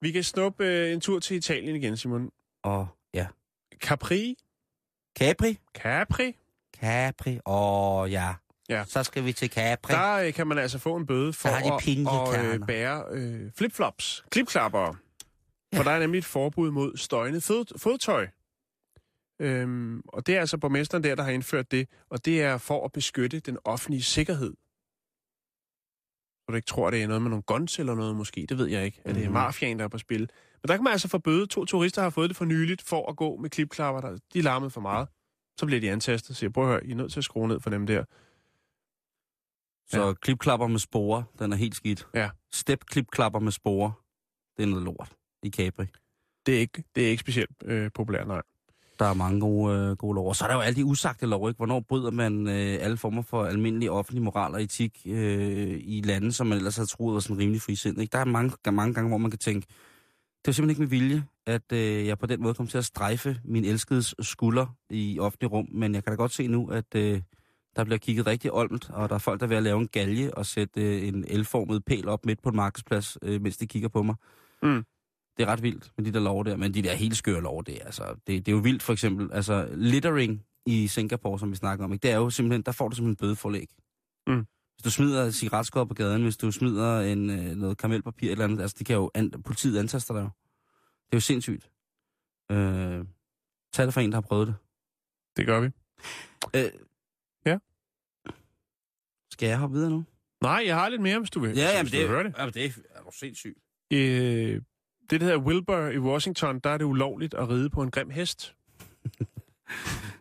[0.00, 2.30] Vi kan snuppe øh, en tur til Italien igen, Simon.
[2.64, 3.26] Og ja.
[3.82, 4.36] Capri.
[5.18, 5.58] Capri.
[5.74, 6.36] Capri.
[6.80, 7.38] Capri.
[7.46, 8.34] Åh, oh, ja.
[8.68, 8.84] Ja.
[8.84, 9.92] Så skal vi til Capri.
[9.94, 11.64] Der øh, kan man altså få en bøde for at,
[12.36, 14.94] at øh, bære øh, flipflops, klipklapper.
[15.74, 18.28] For der er nemlig et forbud mod støjende fod, fodtøj.
[19.40, 22.84] Øhm, og det er altså borgmesteren der, der har indført det, og det er for
[22.84, 24.54] at beskytte den offentlige sikkerhed.
[26.40, 28.66] Så du ikke tror, det er noget med nogle guns eller noget måske, det ved
[28.66, 29.00] jeg ikke.
[29.04, 29.32] Er det Mhm.
[29.32, 30.20] mafiaen, der er på spil?
[30.62, 31.46] Men der kan man altså få bøde.
[31.46, 34.00] To turister har fået det for nyligt for at gå med klipklapper.
[34.00, 35.08] Der, de larmede for meget.
[35.60, 37.60] Så bliver de antastet siger, prøv at høre, I er nødt til at skrue ned
[37.60, 38.04] for dem der.
[39.90, 42.06] Så klipklapper med sporer, den er helt skidt.
[42.14, 42.30] Ja.
[42.52, 43.92] Step klipklapper med sporer,
[44.56, 45.12] det er noget lort
[45.42, 45.86] i Capri.
[46.46, 48.42] Det er ikke, det er ikke specielt øh, populært, nej.
[48.98, 50.28] Der er mange gode, øh, gode lov.
[50.28, 51.56] Og så er der jo alle de usagte lov, ikke?
[51.56, 56.32] Hvornår bryder man øh, alle former for almindelig offentlig moral og etik øh, i lande,
[56.32, 58.12] som man ellers har troet var sådan rimelig frisind, ikke?
[58.12, 59.66] Der er mange, mange gange, hvor man kan tænke,
[60.44, 62.84] det er simpelthen ikke med vilje, at øh, jeg på den måde kom til at
[62.84, 66.94] strejfe min elskedes skulder i offentlig rum, men jeg kan da godt se nu, at
[66.94, 67.20] øh,
[67.76, 69.88] der bliver kigget rigtig olmt, og der er folk, der er ved at lave en
[69.88, 73.66] galge og sætte øh, en elformet pæl op midt på en markedsplads, øh, mens de
[73.66, 74.14] kigger på mig.
[74.62, 74.84] Mm.
[75.36, 77.64] Det er ret vildt med de der lov der, men de der helt skøre lov,
[77.64, 79.32] det er, altså, det, det er jo vildt for eksempel.
[79.32, 82.02] Altså, littering i Singapore, som vi snakker om, ikke?
[82.02, 83.68] det er jo simpelthen, der får du simpelthen bødeforlæg.
[84.26, 84.46] Mm.
[84.74, 88.60] Hvis du smider cigaretskod på gaden, hvis du smider en, øh, noget karamelpapir eller andet,
[88.60, 90.28] altså det kan jo, an, politiet antaster dig jo.
[91.06, 91.70] Det er jo sindssygt.
[92.50, 93.04] Øh,
[93.72, 94.54] tag det for en, der har prøvet det.
[95.36, 95.70] Det gør vi.
[96.56, 96.70] Øh,
[97.46, 97.58] Ja.
[99.32, 100.04] Skal jeg hoppe videre nu?
[100.42, 101.56] Nej, jeg har lidt mere, hvis du vil.
[101.56, 102.34] Ja, jamen hvis du det, det.
[102.38, 103.58] Jamen, det er jo sindssygt.
[103.92, 104.62] Øh,
[105.10, 108.10] det, der hedder Wilbur i Washington, der er det ulovligt at ride på en grim
[108.10, 108.54] hest.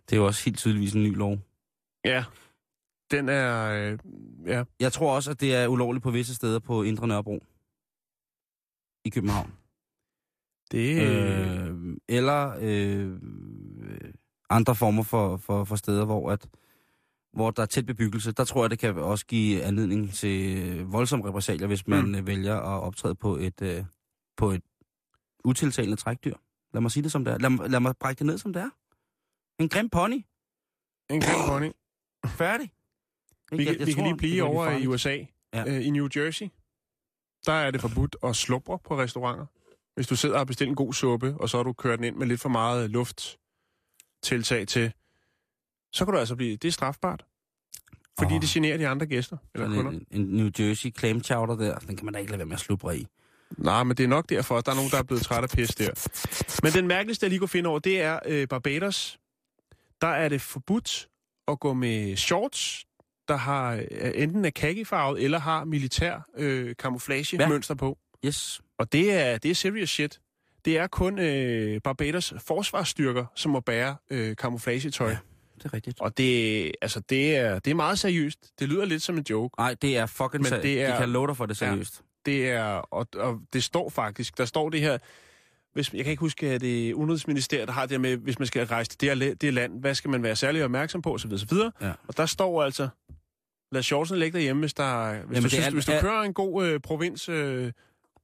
[0.09, 1.38] Det er jo også helt tydeligvis en ny lov.
[2.05, 2.23] Ja.
[3.11, 3.71] Den er...
[3.71, 3.99] Øh,
[4.45, 4.63] ja.
[4.79, 7.43] Jeg tror også, at det er ulovligt på visse steder på Indre Nørrebro.
[9.05, 9.53] I København.
[10.71, 13.19] Det, øh, Øh, eller øh,
[14.49, 16.47] andre former for, for, for steder, hvor, at,
[17.33, 18.31] hvor der er tæt bebyggelse.
[18.31, 22.27] Der tror jeg, det kan også give anledning til voldsomme repressalier, hvis man mm.
[22.27, 23.83] vælger at optræde på et, øh,
[24.38, 24.63] på et
[25.45, 26.35] utiltalende trækdyr.
[26.73, 27.37] Lad mig sige det som det er.
[27.37, 28.69] Lad, mig- lad mig brække det ned som det er.
[29.59, 30.25] En grim pony.
[31.09, 31.71] en grim pony.
[32.37, 32.71] Færdig.
[33.51, 35.17] Vi, kan, vi kan lige blive over i USA.
[35.53, 35.63] Ja.
[35.67, 36.49] Øh, I New Jersey,
[37.45, 39.45] der er det forbudt at slubre på restauranter.
[39.95, 42.15] Hvis du sidder og bestilt en god suppe, og så har du kørt den ind
[42.15, 44.93] med lidt for meget lufttiltag til,
[45.93, 46.55] så kan du altså blive...
[46.57, 47.25] Det er strafbart.
[48.19, 48.41] Fordi Åh.
[48.41, 49.91] det generer de andre gæster eller kunder.
[49.91, 52.53] en, en New Jersey clam chowder der, den kan man da ikke lade være med
[52.55, 53.07] at slubre i.
[53.57, 55.49] Nej, men det er nok derfor, at der er nogen, der er blevet træt af
[55.49, 55.89] pis der.
[56.63, 59.17] Men den mærkeligste, jeg lige kunne finde over, det er øh, Barbados.
[60.01, 61.07] Der er det forbudt
[61.47, 62.85] at gå med shorts,
[63.27, 67.49] der har øh, enten er kakifarvet eller har militær øh, camouflage Ja.
[67.49, 67.97] mønster på.
[68.25, 68.61] Yes.
[68.79, 70.19] Og det er, det er serious shit.
[70.65, 75.07] Det er kun øh, Barbados forsvarsstyrker, som må bære øh, camouflagetøj.
[75.07, 75.11] Ja.
[75.13, 75.17] Ja.
[75.57, 76.01] Det er rigtigt.
[76.01, 78.39] Og det, altså, det, er, det er meget seriøst.
[78.59, 79.55] Det lyder lidt som en joke.
[79.57, 81.67] Nej, det er fucking Men det er- De kan love dig for det Ja.
[81.67, 82.01] seriøst.
[82.26, 84.97] Det er, og, og det står faktisk, der står det her,
[85.73, 88.45] hvis, jeg kan ikke huske, at det er Udenrigsministeriet, der har det med, hvis man
[88.45, 91.34] skal rejse til det, her, det land, hvad skal man være særlig opmærksom på, osv.
[91.34, 91.57] osv.
[91.82, 91.91] Ja.
[92.07, 92.88] Og der står altså,
[93.71, 96.21] lad shortsen ligge derhjemme, hvis, der, hvis, Jamen, du, synes, er- hvis du er- kører
[96.21, 97.71] en god øh, provins, øh,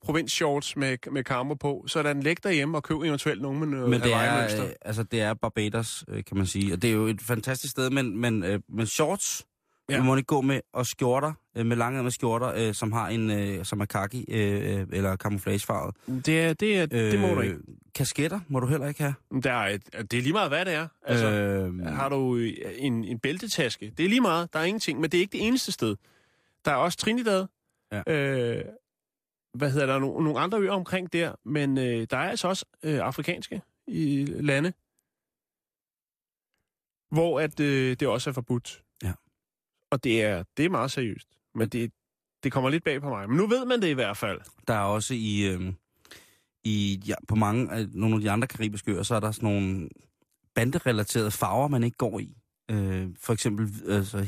[0.04, 3.60] provins shorts med, med kammer på, så lad den ligge derhjemme og køb eventuelt nogen
[3.60, 6.74] med Men det er, øh, altså, det er Barbados, øh, kan man sige.
[6.74, 9.45] Og det er jo et fantastisk sted, men, men, øh, men shorts,
[9.92, 9.98] Ja.
[9.98, 10.04] ja.
[10.04, 13.32] må ikke gå med, og skjorter, øh, med lange med skjorter, øh, som har en,
[13.32, 15.96] øh, som er kaki, øh, øh, eller camouflagefarvet.
[16.26, 17.58] Det, er, det, er, det må du ikke.
[17.96, 19.14] Kasketter må du heller ikke have.
[19.44, 20.88] Der er et, det er lige meget, hvad det er.
[21.04, 23.94] Altså, øh, Har du øh, en, en bæltetaske?
[23.98, 24.54] Det er lige meget.
[24.54, 25.00] Der er ingenting.
[25.00, 25.96] Men det er ikke det eneste sted.
[26.66, 27.46] Der er også Trinidad.
[27.92, 28.02] Ja.
[28.08, 28.66] Øh,
[29.54, 30.00] hvad hedder der?
[30.00, 31.36] No, nogle andre øer omkring der.
[31.46, 34.74] Men øh, der er altså også øh, afrikanske i lande.
[37.12, 38.84] hvor at, øh, det også er forbudt.
[39.92, 41.28] Og det er, det er meget seriøst.
[41.56, 41.92] Men det,
[42.44, 43.28] det kommer lidt bag på mig.
[43.30, 44.39] Men nu ved man det i hvert fald.
[44.68, 45.74] Der er også i, øh,
[46.64, 49.50] i ja, på mange af nogle af de andre karibiske øer, så er der sådan
[49.50, 49.89] nogle
[50.56, 52.38] banderelaterede farver, man ikke går i.
[52.72, 54.28] Øh, for eksempel altså,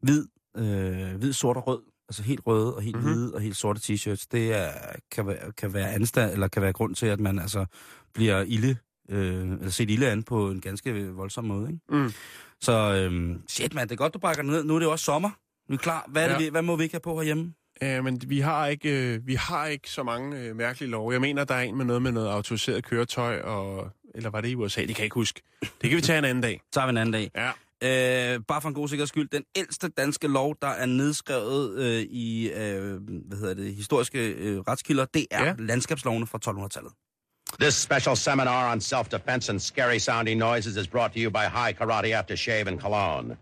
[0.00, 1.82] hvid, øh, hvid, sort og rød.
[2.08, 3.04] Altså helt røde og helt Mhm.
[3.04, 3.18] mm-hmm.
[3.20, 4.26] hvide og helt sorte t-shirts.
[4.32, 4.70] Det er,
[5.10, 7.66] kan, være, kan være anstand, eller kan være grund til, at man altså
[8.14, 11.68] bliver ille, øh, eller set ille an på en ganske voldsom måde.
[11.70, 11.80] Ikke?
[11.88, 12.12] Mm.
[12.62, 12.72] Så
[13.12, 14.64] øh, shit man, det er godt, du brækker ned.
[14.64, 15.30] Nu er det jo også sommer.
[15.68, 16.04] Nu er klar.
[16.08, 16.38] Hvad, er det, Ja.
[16.38, 17.54] vi, hvad må vi ikke have på herhjemme?
[17.82, 21.12] Ja, men vi har ikke, øh, vi har ikke så mange øh, mærkelige love.
[21.12, 24.48] Jeg mener, der er en med noget med noget autoriseret køretøj, og, eller var det
[24.48, 24.80] i USA?
[24.80, 25.42] Det kan jeg ikke huske.
[25.60, 26.60] Det kan vi tage en anden dag.
[26.72, 27.30] Tager vi en anden dag.
[27.36, 27.50] Ja.
[27.84, 32.00] Øh, bare for en god sikkerheds skyld, den ældste danske lov, der er nedskrevet øh,
[32.02, 35.54] i øh, hvad hedder det, historiske øh, retskilder, det er ja.
[35.58, 36.92] landskabslovene fra 1200-tallet.
[37.58, 41.72] This special seminar on self-defense and scary sounding noises is brought to you by High
[41.72, 43.36] Karate Aftershave and Cologne.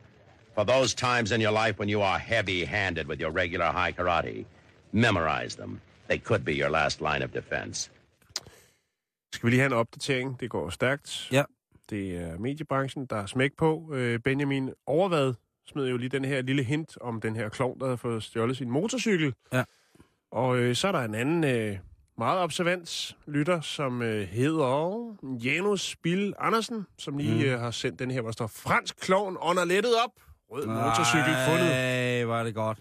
[0.55, 4.45] For those times in your life when you are heavy-handed with your regular high karate,
[4.93, 5.81] memorize them.
[6.09, 7.91] They could be your last line of defense.
[9.33, 10.41] Skal vi lige have en opdatering?
[10.41, 11.29] Det går stærkt.
[11.33, 11.43] Ja.
[11.91, 13.91] Det er mediebranchen, der er smæk på.
[13.93, 15.35] Øh, Benjamin Overvad
[15.67, 18.57] smed jo lige den her lille hint om den her klovn, der havde fået stjålet
[18.57, 19.35] sin motorcykel.
[19.53, 19.65] Ja.
[20.33, 21.79] Og øh, så er der en anden øh,
[22.21, 27.51] meget observant lytter, som øh, hedder Janus Bill Andersen, som lige Mm.
[27.53, 30.11] øh, har sendt den her, hvor der står fransk klovn under lettet op.
[30.51, 31.73] Rød motorcykel fundet.
[31.75, 32.81] Ej, var det godt.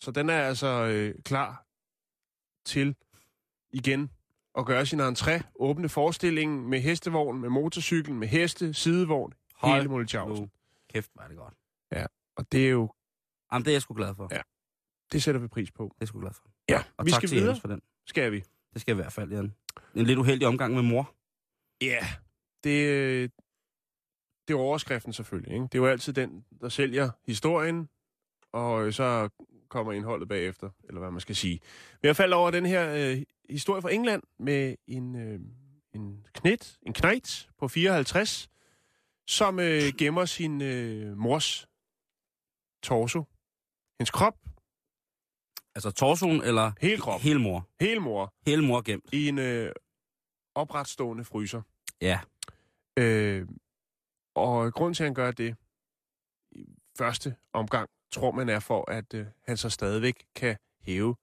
[0.00, 1.64] Så den er altså øh, klar
[2.64, 2.96] til
[3.70, 4.10] igen
[4.58, 5.40] at gøre sin entré.
[5.60, 10.50] Åbne forestillingen med hestevogn, med motorcyklen, med heste, sidevogn, Hold hele Molletjavsen.
[10.92, 11.54] Kæft, var det godt.
[12.36, 12.92] Og det er jo,
[13.52, 14.28] Jamen, det er jeg sgu glad for.
[14.30, 14.40] Ja.
[15.12, 15.82] det sætter vi pris på.
[15.84, 16.42] Det er jeg sgu glad for.
[16.68, 17.60] Ja, Og vi tak skal til videre.
[17.60, 17.80] For den.
[18.08, 18.44] Skal vi?
[18.74, 19.54] Det skal i hvert fald, Jan.
[19.94, 21.14] En lidt uheldig omgang med mor.
[21.82, 22.06] Ja,
[22.64, 23.28] det, øh,
[24.48, 25.52] det er overskriften selvfølgelig.
[25.52, 25.62] Ikke?
[25.62, 27.88] Det er jo altid den, der sælger historien,
[28.52, 29.28] og øh, så
[29.68, 31.60] kommer indholdet bagefter, eller hvad man skal sige.
[32.02, 35.40] Men jeg faldt over den her øh, historie fra England med en, øh,
[35.94, 38.48] en knet, en knejt på 54,
[39.26, 41.68] som øh, gemmer sin øh, mors
[42.82, 43.24] torso.
[43.98, 44.38] Hendes krop,
[45.78, 47.68] Altså torsoen eller hele krop, hele mor.
[47.80, 49.04] hele mor, Hele mor gemt.
[49.12, 49.72] i en øh,
[50.54, 51.62] opretstående fryser.
[52.00, 52.20] Ja.
[52.98, 53.48] Øh,
[54.34, 55.56] og grund til, at han gør det
[56.52, 56.64] i
[56.98, 61.16] første omgang, tror man er for, at øh, han så stadigvæk kan hæve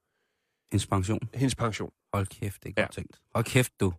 [0.72, 1.20] Hendes pension.
[1.34, 1.92] hendes pension.
[2.12, 2.82] Hold kæft, det er Ja.
[2.86, 3.20] godt tænkt.
[3.34, 3.92] Hold kæft, du.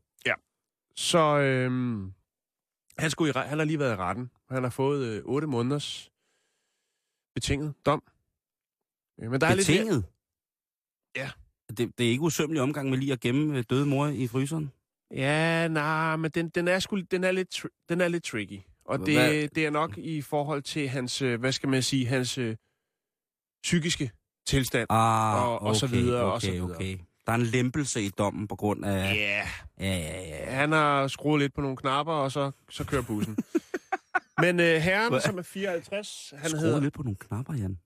[0.96, 1.72] Så øh,
[2.98, 4.32] han, skulle i, han har lige været i retten.
[4.50, 6.12] Han har fået øh, 8 måneders
[7.36, 8.04] betinget dom.
[9.20, 10.04] Øh, men der er lidt mere, Betinget?
[10.04, 10.17] Ja.
[11.78, 14.72] Det, det er ikke usømmelig omgang med lige at gemme øh, døde mor i fryseren?
[15.12, 18.60] Ja, nej, men den, den, er sgu, den, er lidt, den er lidt tricky.
[18.86, 22.06] Og det, Hvad- det er nok i forhold til hans, øh, hvad skal man sige,
[22.08, 22.56] hans øh,
[23.64, 24.12] psykiske
[24.48, 24.88] tilstand.
[24.90, 26.76] Ah, Og- og okay, så videre, okay, og så videre.
[26.76, 26.98] okay.
[27.26, 29.16] Der er en lempelse i dommen på grund af...
[29.16, 29.48] Ja,
[29.80, 30.52] Ja, ja, ja.
[30.52, 33.38] han har skruet lidt på nogle knapper, og så, så kører bussen.
[34.42, 35.22] Men øh, herren, Hvad?
[35.22, 36.80] som er 54, han Skruer hedder...
[36.82, 37.78] lidt på nogle knapper, Jan.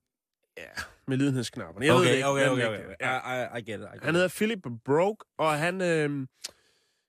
[1.07, 1.85] Med lidenhedsknapperne.
[1.85, 2.27] Jeg ved det ikke.
[2.27, 2.95] okay, okay, okay.
[2.99, 3.53] Ja.
[3.53, 3.85] I, I, I get it.
[3.85, 6.27] I get Han hedder Philip Broke, og han, øh,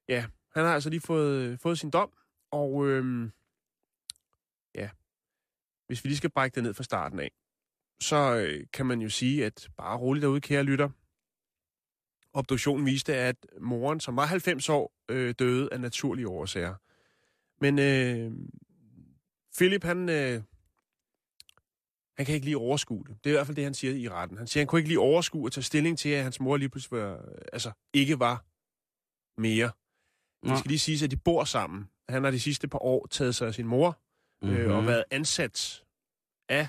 [0.09, 0.25] ja,
[0.55, 2.13] han har altså lige fået, fået sin dom.
[2.51, 3.31] Og øh,
[4.75, 4.91] ja,
[5.87, 7.31] hvis vi lige skal brække det ned fra starten af,
[8.01, 10.89] så øh, kan man jo sige, at bare roligt derude, kære lytter.
[12.35, 16.75] Obduktionen viste, at moren, som var 90 år, øh, døde af naturlige årsager.
[17.61, 18.33] Men øh,
[19.57, 20.43] Philip, han, øh,
[22.17, 23.25] han kan ikke lige overskue det.
[23.25, 24.39] Det er i hvert fald det, han siger i retten.
[24.39, 26.69] Han siger, han kunne ikke lige overskue at tage stilling til, at hans mor lige
[26.69, 28.45] pludselig var, altså, ikke var
[29.41, 29.71] mere.
[30.43, 30.51] Nå.
[30.51, 31.89] Det skal lige siges, at de bor sammen.
[32.09, 34.01] Han har de sidste par år taget sig af sin mor,
[34.43, 34.57] mm-hmm.
[34.57, 35.85] øh, og været ansat
[36.49, 36.69] af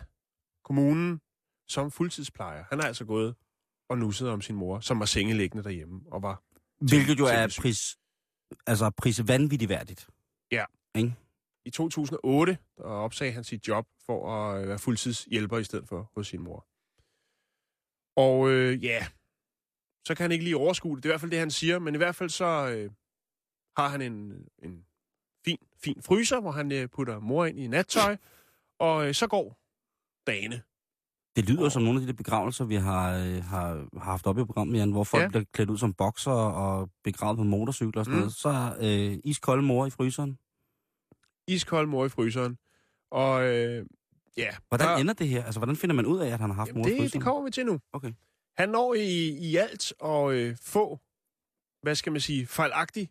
[0.64, 1.22] kommunen
[1.68, 2.64] som fuldtidsplejer.
[2.70, 3.36] Han har altså gået
[3.90, 6.44] og nusset om sin mor, som var sengeliggende derhjemme og var...
[6.80, 7.98] Hvilket jo er pris,
[8.68, 10.08] altså pris vanvittigt værdigt.
[11.66, 16.12] I 2008 der opsagde han sit job for at øh, være fuldtidshjælper i stedet for
[16.16, 16.68] hos sin mor.
[18.18, 19.06] Og øh, ja,
[20.08, 21.04] så kan han ikke lige overskue det.
[21.04, 21.80] Det er i hvert fald det, han siger.
[21.80, 22.92] Men i hvert fald så øh,
[23.78, 24.86] har han en, en
[25.46, 28.18] fin, fin fryser, hvor han øh, putter mor ind i nattøj.
[28.80, 29.58] Og øh, så går
[30.28, 30.62] dagene.
[31.36, 34.38] Det lyder som nogle af de der begravelser, vi har, øh, har, har haft op
[34.40, 35.28] i programmet, Jan, hvor folk Ja.
[35.28, 38.20] bliver klædt ud som bokser og begravet på motorcykler og sådan Mm.
[38.20, 38.34] noget.
[38.34, 40.38] Så øh, iskold mor i fryseren.
[41.48, 42.58] Iskold mor i fryseren.
[43.12, 43.86] Og øh,
[44.38, 44.56] ja...
[44.68, 45.44] Hvordan der- ender det her?
[45.44, 47.20] Altså, hvordan finder man ud af, at han har haft Jamen, mor i det, fryseren?
[47.22, 47.80] det kommer vi til nu.
[47.94, 48.14] Okay.
[48.58, 51.00] Han når i, i alt at øh, få,
[51.82, 53.10] hvad skal man sige, fejlagtige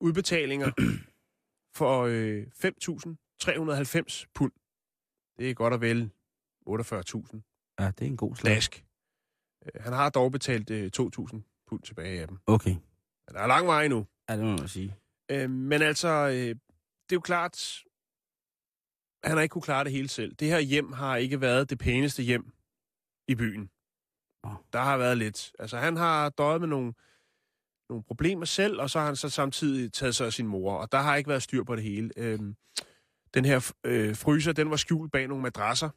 [0.00, 0.70] udbetalinger
[1.78, 2.46] for øh,
[3.40, 4.52] 390 pund.
[5.38, 6.10] Det er godt og vel
[6.68, 8.52] 48.000 Ja, det er en god slag.
[8.52, 8.84] slask.
[9.66, 12.38] Øh, Han har dog betalt øh, 2.000 pund tilbage af dem.
[12.46, 12.76] Okay.
[13.28, 14.06] Der er lang vej endnu.
[14.28, 14.96] Ja, det må man sige.
[15.30, 16.56] Øh, men altså, øh,
[17.04, 17.82] det er jo klart,
[19.24, 20.34] han har ikke kunne klare det hele selv.
[20.34, 22.52] Det her hjem har ikke været det pæneste hjem
[23.28, 23.70] i byen.
[24.72, 25.52] Der har været lidt.
[25.58, 26.92] Altså, han har døjet med nogle,
[27.88, 30.92] nogle problemer selv, og så har han så samtidig taget sig af sin mor, og
[30.92, 32.10] der har ikke været styr på det hele.
[32.16, 32.38] Øh,
[33.34, 35.90] den her øh, fryser, den var skjult bag nogle madrasser,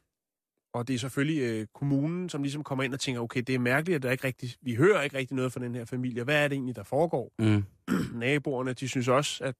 [0.74, 3.58] og det er selvfølgelig øh, kommunen, som ligesom kommer ind og tænker, okay, det er
[3.58, 6.24] mærkeligt, at der ikke rigtig, vi hører ikke rigtig noget fra den her familie.
[6.24, 7.32] Hvad er det egentlig, der foregår?
[7.38, 7.64] Mm.
[8.18, 9.54] naboerne, de synes også, at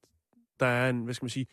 [0.59, 1.45] der er en, hvad skal man sige,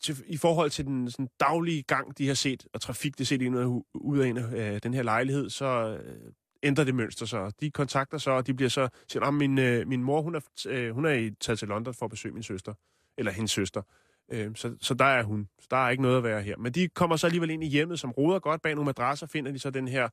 [0.00, 3.26] til, i forhold til den sådan, daglige gang, de har set, og trafik, de har
[3.26, 6.32] set ind og ud af en af øh, den her lejlighed, så øh,
[6.62, 7.52] ændrer det mønster sig.
[7.60, 10.40] De kontakter så, og de bliver så, siger, at min, øh, min mor, hun er,
[10.68, 12.74] øh, hun er i- taget til London for at besøge min søster,
[13.18, 13.82] eller hendes søster.
[14.28, 15.48] Øh, så, så der er hun.
[15.60, 16.56] Så der er ikke noget at være her.
[16.56, 19.52] Men de kommer så alligevel ind i hjemmet, som roder godt bag nogle madrasser, finder
[19.52, 20.08] de så den her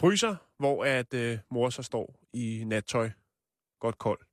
[0.00, 3.10] fryser, hvor at øh, mor så står i nattøj,
[3.80, 4.27] godt kold.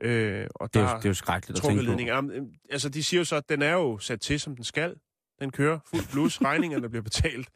[0.00, 2.00] Øh, og Det, er, der jo, det er jo skrækkeligt at tænke på.
[2.00, 4.64] Jamen, øh, altså, de siger jo så, at den er jo sat til, som den
[4.64, 4.94] skal.
[5.40, 7.48] Den kører fuld blus, regningerne bliver betalt.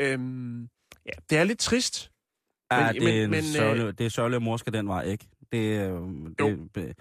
[0.00, 0.62] Øhm,
[1.06, 2.12] ja, det er lidt trist.
[2.72, 5.28] Ja, Men- det, men- er øh, det er sørgeligt, at mor skal den vej, ikke?
[5.52, 6.08] Det er jo
[6.74, 6.92] det, er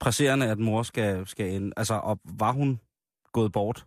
[0.00, 1.72] presserende, at mor skal, skal ind.
[1.76, 2.80] Altså, og var hun
[3.32, 3.86] gået bort,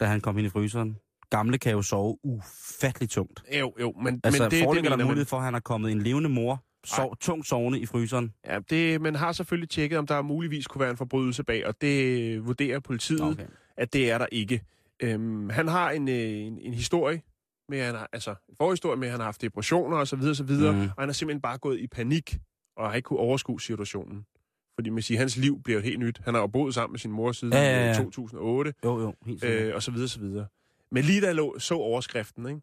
[0.00, 0.96] da han kom ind i fryseren?
[1.30, 3.42] Gamle kan jo sove ufatteligt tungt.
[3.58, 5.06] Jo, jo, men, Altså, men det, det mener man.
[5.06, 8.34] mulighed for, at han er kommet en levende mor, sov, tungt sovende i fryseren?
[8.46, 11.80] Ja, det, man har selvfølgelig tjekket, om der muligvis kunne være en forbrydelse bag, og
[11.80, 13.46] det vurderer politiet, okay.
[13.76, 14.62] At det er der ikke.
[15.00, 17.22] Øhm, han har en, øh, en, en historie
[17.68, 20.34] med, han har, altså en forhistorie med, at han har haft depressioner og så videre,
[20.34, 20.80] så videre, mm.
[20.80, 22.38] og han er simpelthen bare gået i panik,
[22.76, 24.26] og har ikke kunne overskue situationen.
[24.74, 26.20] Fordi man siger, hans liv bliver helt nyt.
[26.24, 27.90] Han har jo boet sammen med sin mor siden Ja, ja, ja.
[27.90, 30.46] øh, 2008, Jo, jo, helt øh, og så videre, så videre.
[30.90, 32.60] Men lige da jeg lå, så overskriften, ikke?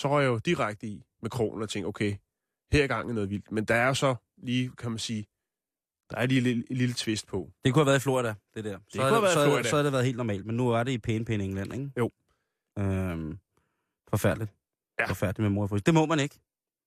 [0.00, 2.16] så røg jeg jo direkte i med krogen og tænkte, okay,
[2.72, 3.52] her er gang i noget vildt.
[3.52, 5.26] Men der er jo så lige, kan man sige,
[6.10, 7.50] der er lige et lille, lille twist på.
[7.64, 8.78] Det kunne have været i Florida, det der.
[8.88, 9.68] Så kunne have været i så, Florida.
[9.68, 11.90] Så havde det været helt normalt, men nu er det i pæne, pæne England, ikke?
[11.98, 12.10] Jo.
[12.78, 13.38] Øhm,
[14.10, 14.50] forfærdeligt.
[15.00, 15.06] Ja.
[15.06, 15.86] Forfærdeligt med mor i fryseren.
[15.86, 16.40] Det må man ikke.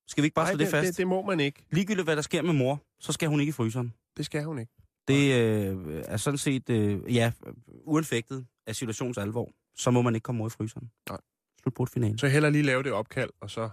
[0.08, 0.88] Skal vi ikke bare slå det, det, fast?
[0.88, 1.66] det, det må man ikke.
[1.72, 3.94] Ligegyldigt hvad der sker med mor, så skal hun ikke i fryseren.
[4.18, 4.72] Det skal hun ikke.
[5.08, 7.32] Det øh, er sådan set, øh, ja,
[7.68, 10.92] uanfægtet af situations alvor, så må man ikke komme mor i fryseren.
[11.10, 11.18] Nej.
[11.62, 12.18] Slut på finalen.
[12.18, 13.70] Så heller lige lave det opkald, og så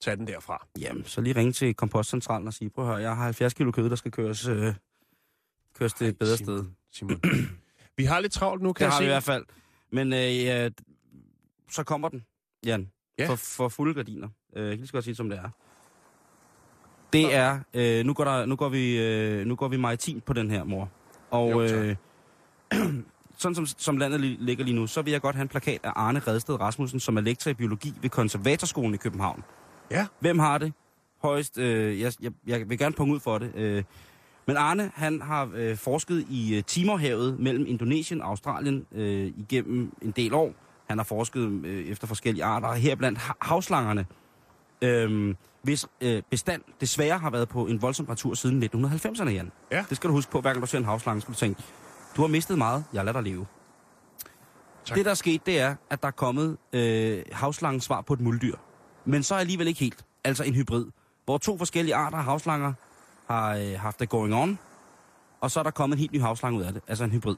[0.00, 0.66] tage den derfra.
[0.80, 3.70] Jamen, så lige ringe til kompostcentralen og sige, prøv at høre, jeg har 70 kilo
[3.72, 4.74] kød, der skal køres, øh,
[5.78, 6.64] køres til et bedre sted.
[6.92, 7.20] Simon.
[7.96, 9.04] vi har lidt travlt nu, kan Det jeg har se.
[9.04, 9.44] vi i hvert fald.
[9.92, 10.68] Men øh, ja,
[11.70, 12.24] så kommer den,
[12.66, 12.90] Jan.
[13.18, 13.28] Ja.
[13.28, 14.28] For, for fulde gardiner.
[14.56, 15.50] Øh, jeg kan lige så godt sige som det er.
[17.12, 20.32] Det er, øh, nu, går der, nu, går vi, øh, nu går vi maritim på
[20.32, 20.90] den her, mor.
[21.30, 21.96] Og Jo, øh,
[23.38, 25.80] sådan som, som landet li- ligger lige nu, så vil jeg godt have en plakat
[25.82, 29.42] af Arne Redsted Rasmussen, som er lektor i biologi ved Konservatorskolen i København.
[29.90, 30.06] Ja.
[30.20, 30.72] Hvem har det?
[31.22, 33.52] Højst, øh, jeg, jeg, jeg vil gerne punge ud for det.
[33.54, 33.84] Øh,
[34.46, 39.92] men Arne, han har øh, forsket i øh, Timorhavet mellem Indonesien og Australien øh, igennem
[40.02, 40.52] en del år.
[40.88, 44.06] Han har forsket øh, efter forskellige arter, heriblandt ha- havslangerne,
[44.82, 49.52] øh, hvis øh, bestand desværre har været på en voldsom temperatur siden 1990'erne, Jan.
[49.72, 49.84] Ja.
[49.88, 51.62] Det skal du huske på, hver gang du ser en havslange, skal du tænke,
[52.16, 53.46] du har mistet meget, jeg lader dig leve.
[54.84, 54.96] Tak.
[54.96, 58.20] Det, der er sket, det er, at der er kommet øh, havslangens svar på et
[58.20, 58.56] muldyr.
[59.06, 60.04] Men så alligevel ikke helt.
[60.24, 60.86] Altså en hybrid,
[61.24, 62.72] hvor to forskellige arter af havslanger
[63.26, 64.58] har øh, haft det going on,
[65.40, 67.36] og så er der kommet en helt ny havslange ud af det, altså en hybrid.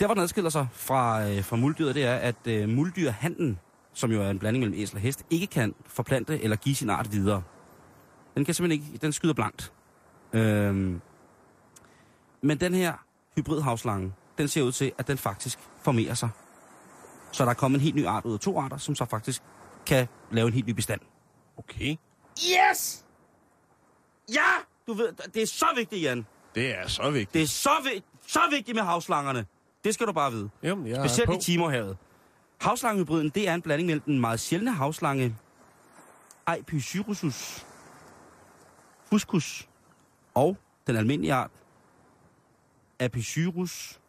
[0.00, 3.58] Der, hvor den adskiller sig fra, øh, fra muldyret, det er, at øh, muldyrhanden,
[3.92, 6.90] som jo er en blanding mellem æsel og hest, ikke kan forplante eller give sin
[6.90, 7.42] art videre.
[8.34, 9.72] Den kan simpelthen ikke, den skyder blankt.
[10.32, 11.00] Øhm,
[12.42, 12.92] men den her
[13.36, 16.28] hybridhavslange, den ser ud til, at den faktisk formerer sig.
[17.32, 19.42] Så der er kommet en helt ny art ud af to arter, som så faktisk
[19.86, 21.00] kan lave en helt ny bestand.
[21.56, 21.96] Okay.
[22.70, 23.04] Yes!
[24.32, 24.40] Ja!
[24.86, 26.26] Du ved, det er så vigtigt, Jan.
[26.54, 27.34] Det er så vigtigt.
[27.34, 29.46] Det er så, vi- så vigtigt med havslangerne.
[29.84, 30.50] Det skal du bare vide.
[30.62, 31.32] Jamen, jeg er Specielt på.
[31.36, 31.96] i Timorhavet.
[32.60, 35.36] Havslangehybriden, det er en blanding mellem den meget sjældne havslange
[36.46, 37.66] Aipysyrusus
[39.04, 39.68] fuscus
[40.34, 40.56] og
[40.86, 41.50] den almindelige art
[43.00, 44.00] Apysyrus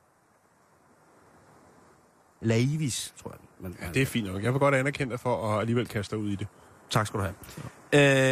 [2.42, 3.40] laivis, tror jeg.
[3.64, 4.44] Men, Ja, det er fint nok.
[4.44, 6.48] Jeg vil godt anerkende dig for at alligevel kaste dig ud i det.
[6.90, 7.36] Tak skal du have.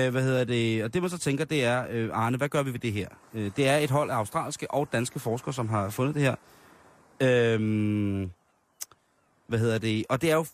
[0.06, 0.84] Øh, hvad hedder det?
[0.84, 3.08] Og det man så tænker, det er, øh, Arne, hvad gør vi ved det her?
[3.34, 6.36] Øh, det er et hold af australske og danske forskere, som har fundet det her.
[7.22, 8.30] Øh,
[9.48, 10.06] hvad hedder det?
[10.10, 10.46] Og det er jo,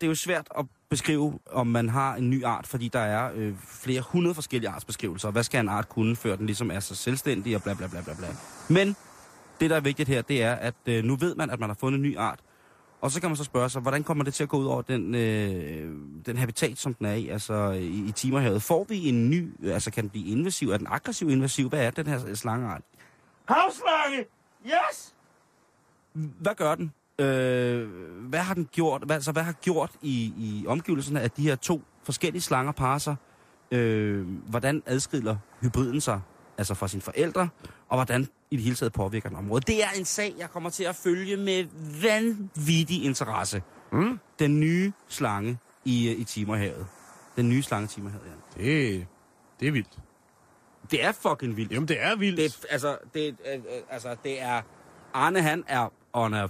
[0.00, 3.30] det er jo svært at beskrive, om man har en ny art, fordi der er
[3.34, 5.30] øh, flere hundrede forskellige artsbeskrivelser.
[5.30, 8.00] Hvad skal en art kunne, før den ligesom er så selvstændig og bla bla bla
[8.00, 8.28] bla bla.
[8.68, 8.96] Men
[9.60, 11.76] det, der er vigtigt her, det er, at øh, nu ved man, at man har
[11.80, 12.38] fundet en ny art.
[13.00, 14.82] Og så kan man så spørge sig, hvordan kommer det til at gå ud over
[14.82, 15.96] den, øh,
[16.26, 18.62] den habitat, som den er i, altså i, i Timerhavet?
[18.62, 20.70] Får vi en ny, altså kan den blive invasiv?
[20.70, 21.68] Er den aggressiv invasiv?
[21.68, 22.82] Hvad er den her slangeart?
[23.48, 24.24] Havslange!
[24.66, 25.14] Yes!
[26.12, 26.92] Hvad gør den?
[27.18, 27.88] Øh,
[28.28, 29.02] hvad har den gjort?
[29.04, 32.98] Hvad, altså, hvad har gjort i, i omgivelserne, at de her to forskellige slanger parer
[32.98, 33.16] sig?
[33.70, 36.20] Øh, hvordan adskiller hybriden sig
[36.58, 37.48] altså fra sine forældre,
[37.88, 39.60] og hvordan i det hele taget påvirker den område.
[39.60, 41.64] Det er en sag, jeg kommer til at følge med
[42.02, 43.62] vanvittig interesse.
[43.92, 44.18] Mm.
[44.38, 46.86] Den nye slange i, øh, i Timerhavet.
[47.36, 48.62] Den nye slange i Timerhavet, ja.
[48.62, 49.06] Det,
[49.60, 49.98] det er vildt.
[50.90, 51.72] Det er fucking vildt.
[51.72, 52.36] Jamen, det er vildt.
[52.38, 54.62] Det, altså, det, øh, øh, altså, det er...
[55.14, 56.46] Arne, han er on a...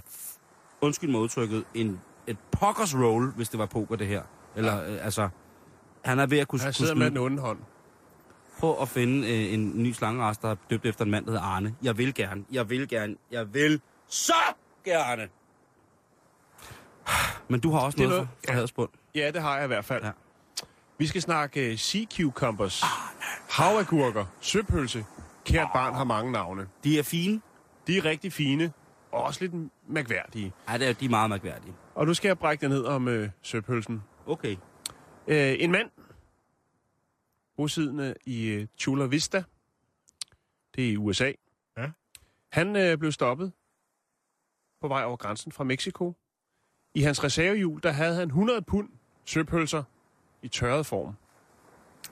[0.81, 1.63] Undskyld mig udtrykket.
[1.73, 4.21] En, et pokkers roll, hvis det var poker, det her.
[4.55, 4.91] Eller, ja.
[4.91, 5.29] øh, altså...
[6.05, 7.19] Han er ved at kunne, Han kunne sidder med skyde.
[7.19, 7.59] den onde hånd.
[8.59, 11.43] Prøv at finde øh, en ny slangeras, der er døbt efter en mand, der hedder
[11.45, 11.75] Arne.
[11.83, 12.45] Jeg vil gerne.
[12.51, 13.15] Jeg vil gerne.
[13.31, 14.33] Jeg vil så
[14.85, 15.27] gerne.
[17.47, 18.57] Men du har også noget, noget- for, for ja.
[18.59, 18.89] Hadsbund.
[19.15, 20.01] Ja, det har jeg i hvert fald.
[20.01, 20.07] Ja.
[20.07, 20.13] Ja.
[20.97, 22.83] Vi skal snakke uh, sea cucumbers,
[23.49, 25.05] havagurker, søpølse.
[25.45, 26.67] Kært barn har mange navne.
[26.83, 27.41] De er fine.
[27.87, 28.71] De er rigtig fine,
[29.11, 29.51] og også lidt
[29.87, 30.53] mærkværdige.
[30.67, 31.73] Ej, det er, de er meget mærkværdige.
[31.95, 34.03] Og nu skal jeg brække det ned om uh, søpølsen.
[34.27, 34.55] Okay.
[35.27, 35.89] Uh, en mand,
[37.59, 39.43] bosiddende i uh, Chula Vista,
[40.75, 41.31] det er i USA.
[41.77, 41.89] Ja.
[42.51, 43.51] Han uh, blev stoppet
[44.81, 46.13] på vej over grænsen fra Mexico.
[46.93, 48.89] I hans reservehjul, der havde han 100 pund
[49.25, 49.83] søpølser
[50.41, 51.15] i tørret form.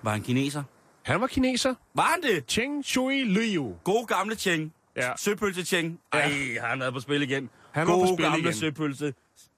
[0.02, 0.64] Var han kineser?
[1.04, 1.76] Han var kineser.
[1.93, 2.52] Var han det?
[2.52, 3.76] Cheng Shui Liu.
[3.84, 4.74] God gamle Cheng.
[4.95, 5.12] Ja.
[5.18, 6.00] Søpølse Cheng.
[6.14, 7.50] Ej, han er på spil igen.
[7.72, 8.54] Han var God på spil gamle igen.
[8.54, 9.14] søpølse.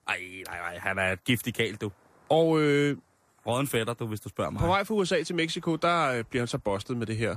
[0.08, 1.92] Ej, nej, nej, han er et giftig kal, du.
[2.30, 2.98] Og øh,
[3.48, 4.60] Råden fætter, du, hvis du spørger mig.
[4.60, 7.36] på vej fra USA til Mexico, der øh, bliver han så bustet med det her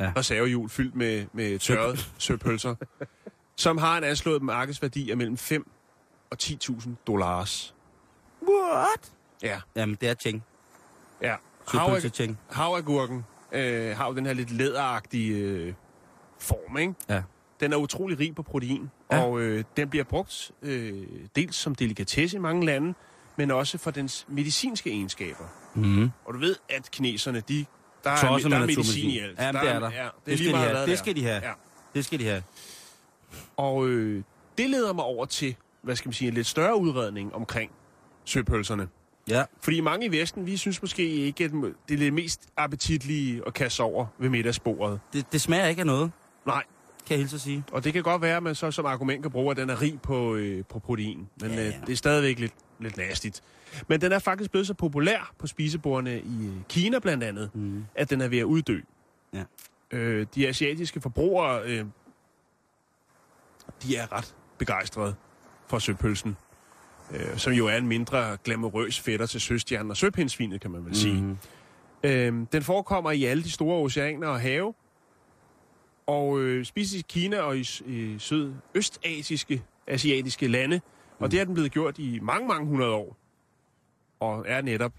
[0.00, 0.12] Ja.
[0.16, 2.74] reservehjul fyldt med, med tørret søpølser,
[3.56, 5.70] som har en anslået markedsværdi af mellem 5
[6.30, 7.74] og 10.000 dollars.
[8.48, 9.12] What?
[9.42, 10.44] Ja, Jamen, det er Cheng.
[11.22, 11.34] ja.
[12.12, 12.38] Cheng.
[12.50, 15.74] Havagurken øh, har jo den her lidt læderagtige øh,
[16.38, 16.94] form, ikke?
[17.08, 17.22] Ja.
[17.60, 19.20] Den er utrolig rig på protein, ja.
[19.24, 22.94] og øh, den bliver brugt øh, dels som delikatesse i mange lande,
[23.36, 25.44] men også for dens medicinske egenskaber.
[25.74, 26.10] Mm.
[26.24, 27.64] Og du ved, at kineserne, de,
[28.04, 29.38] der, er, der er medicin i alt.
[29.38, 29.90] Jamen, det er der.
[29.90, 30.86] Ja, det, er Det skal de have.
[30.86, 31.40] Det skal de have.
[31.44, 31.52] Ja.
[31.94, 32.42] Det skal de have.
[33.56, 34.22] Og øh,
[34.58, 37.70] det leder mig over til, hvad skal man sige, en lidt større udredning omkring
[38.24, 38.88] søpølserne.
[39.28, 39.44] Ja.
[39.60, 43.54] Fordi mange i Vesten, vi synes måske ikke, at det er det mest appetitlige at
[43.54, 45.00] kaste over ved middagsbordet.
[45.12, 46.12] Det, det smager ikke af noget,
[46.46, 46.64] Nej,
[47.06, 47.64] kan jeg hilse at sige.
[47.72, 49.80] og det kan godt være, at man så som argument kan bruge, at den er
[49.82, 51.28] rig på, øh, på protein.
[51.40, 51.68] Men Ja, ja, ja.
[51.68, 53.42] Øh, det er stadigvæk lidt, lidt nastigt.
[53.88, 57.84] Men den er faktisk blevet så populær på spisebordene i øh, Kina blandt andet, Mm.
[57.94, 58.80] at den er ved at uddø.
[59.34, 59.42] Ja.
[59.90, 61.84] Øh, de asiatiske forbrugere, øh,
[63.82, 65.14] de er ret begejstrede
[65.66, 66.36] for søpølsen.
[67.12, 70.96] Øh, som jo er en mindre glamourøs fætter til søstjernen og søpindsvinet, kan man vel
[70.96, 71.22] sige.
[71.22, 71.38] Mhm.
[72.04, 74.74] Øh, den forekommer i alle de store oceaner og have,
[76.12, 80.80] og øh, spises i Kina og i, i sydøstasiske asiatiske lande.
[81.18, 83.16] Og det er den blevet gjort i mange, mange hundrede år.
[84.20, 84.92] Og er netop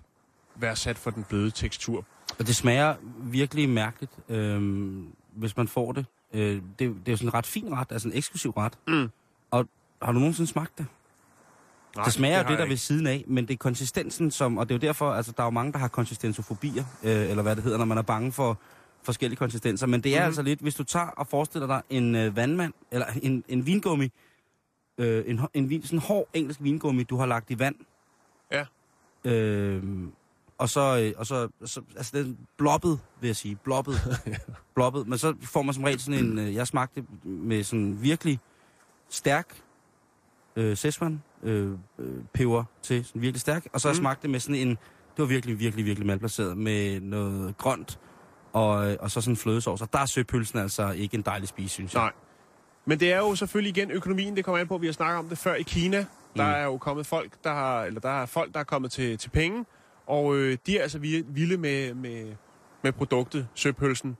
[0.55, 2.05] værdsat for den bløde tekstur.
[2.39, 6.05] Og det smager virkelig mærkeligt, øhm, hvis man får det.
[6.33, 6.79] Øh, det.
[6.79, 8.73] Det er jo sådan en ret fin ret, altså en eksklusiv ret.
[8.87, 9.09] Mm.
[9.51, 9.67] Og
[10.01, 10.85] har du nogensinde smagt det?
[11.95, 14.69] Nej, det smager det, det der ved siden af, men det er konsistensen, som, og
[14.69, 17.55] det er jo derfor, altså der er jo mange, der har konsistensofobier, øh, eller hvad
[17.55, 18.59] det hedder, når man er bange for
[19.05, 19.87] forskellige konsistenser.
[19.87, 20.25] Men det er Mhm.
[20.25, 24.09] altså lidt, hvis du tager og forestiller dig en øh, vandmand, eller en, en vingummi,
[24.97, 27.75] øh, en, en vin, sådan en hård engelsk vingummi, du har lagt i vand.
[28.51, 28.65] Ja.
[29.31, 29.83] Øh,
[30.57, 33.95] og så, øh, og så, så altså den blobbet, vil jeg sige, blobbet,
[34.75, 35.07] blobbet.
[35.07, 38.39] Men så får man som regel sådan en, øh, jeg smagte med sådan virkelig
[39.09, 39.61] stærk
[40.55, 43.67] øh, Szechuan øh, øh, peber til, sådan virkelig stærk.
[43.73, 43.91] Og så mm.
[43.91, 43.95] Mm.
[43.95, 44.77] smagte det med sådan en, det
[45.17, 47.99] var virkelig, virkelig, virkelig malplaceret, med noget grønt,
[48.53, 49.81] og, og så sådan en flødesovs.
[49.81, 52.01] Og der er søpølsen altså ikke en dejlig spise, synes jeg.
[52.01, 52.11] Nej.
[52.85, 54.77] Men det er jo selvfølgelig igen økonomien, det kommer an på.
[54.77, 55.97] Vi har snakket om det før i Kina.
[55.97, 56.53] Der Mm.
[56.53, 59.29] er jo kommet folk, der har, eller der er folk, der er kommet til, til
[59.29, 59.65] penge.
[60.07, 62.33] Og øh, de er altså vi- vilde med, med,
[62.83, 64.17] med produktet, søpølsen.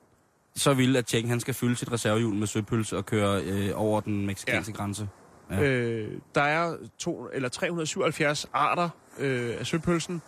[0.56, 4.00] Så vil at Cheng, han skal fylde sit reservehjul med søpølse og køre øh, over
[4.02, 4.78] den meksikanske ja.
[4.78, 5.10] grænse.
[5.52, 5.62] Ja.
[5.64, 10.22] Øh, der er to, eller 377 arter øh, af søpølsen,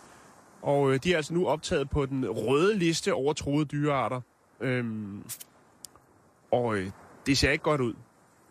[0.66, 4.20] og øh, de er altså nu optaget på den røde liste over troede dyrearter.
[4.60, 5.22] Øhm,
[6.52, 6.90] og øh,
[7.26, 7.94] det ser ikke godt ud.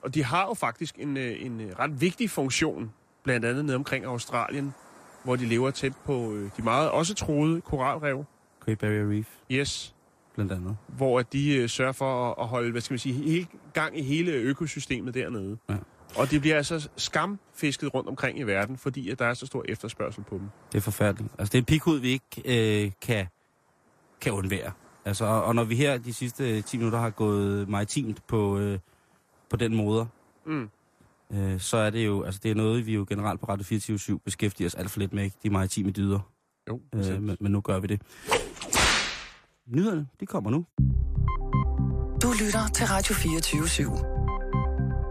[0.02, 2.92] Og de har jo faktisk en, øh, en øh, ret vigtig funktion,
[3.24, 4.74] blandt andet nede omkring Australien,
[5.24, 8.26] hvor de lever tæt på øh, de meget også troede koralrev.
[8.60, 9.28] Great Barrier Reef.
[9.52, 9.96] Yes.
[10.36, 10.78] blandt andet.
[10.88, 14.00] hvor at de øh, sørger for at, at holde, hvad skal man sige, hele, gang
[14.00, 15.58] i hele økosystemet dernede.
[15.70, 15.76] Ja.
[16.16, 19.66] Og det bliver altså skamfisket rundt omkring i verden, fordi at der er så stor
[19.70, 20.50] efterspørgsel på dem.
[20.72, 21.34] Det er forfærdeligt.
[21.40, 23.28] Altså, det er en pikhud, vi ikke øh, kan,
[24.22, 24.72] kan undvære.
[25.06, 28.80] Altså, og, og når vi her de sidste 10 minutter har gået maritimt på, øh,
[29.50, 30.08] på den måde,
[30.46, 30.70] Mm.
[31.34, 34.20] øh, så er det jo, altså det er noget, vi jo generelt på Radio 24
[34.20, 35.38] beskæftiger os alt for lidt med, ikke?
[35.44, 36.20] De maritime dyder.
[36.70, 38.02] Jo, Øh, men, men nu gør vi det.
[39.68, 40.66] Nyhederne, de kommer nu.
[42.22, 44.15] Du lytter til Radio 24 /7.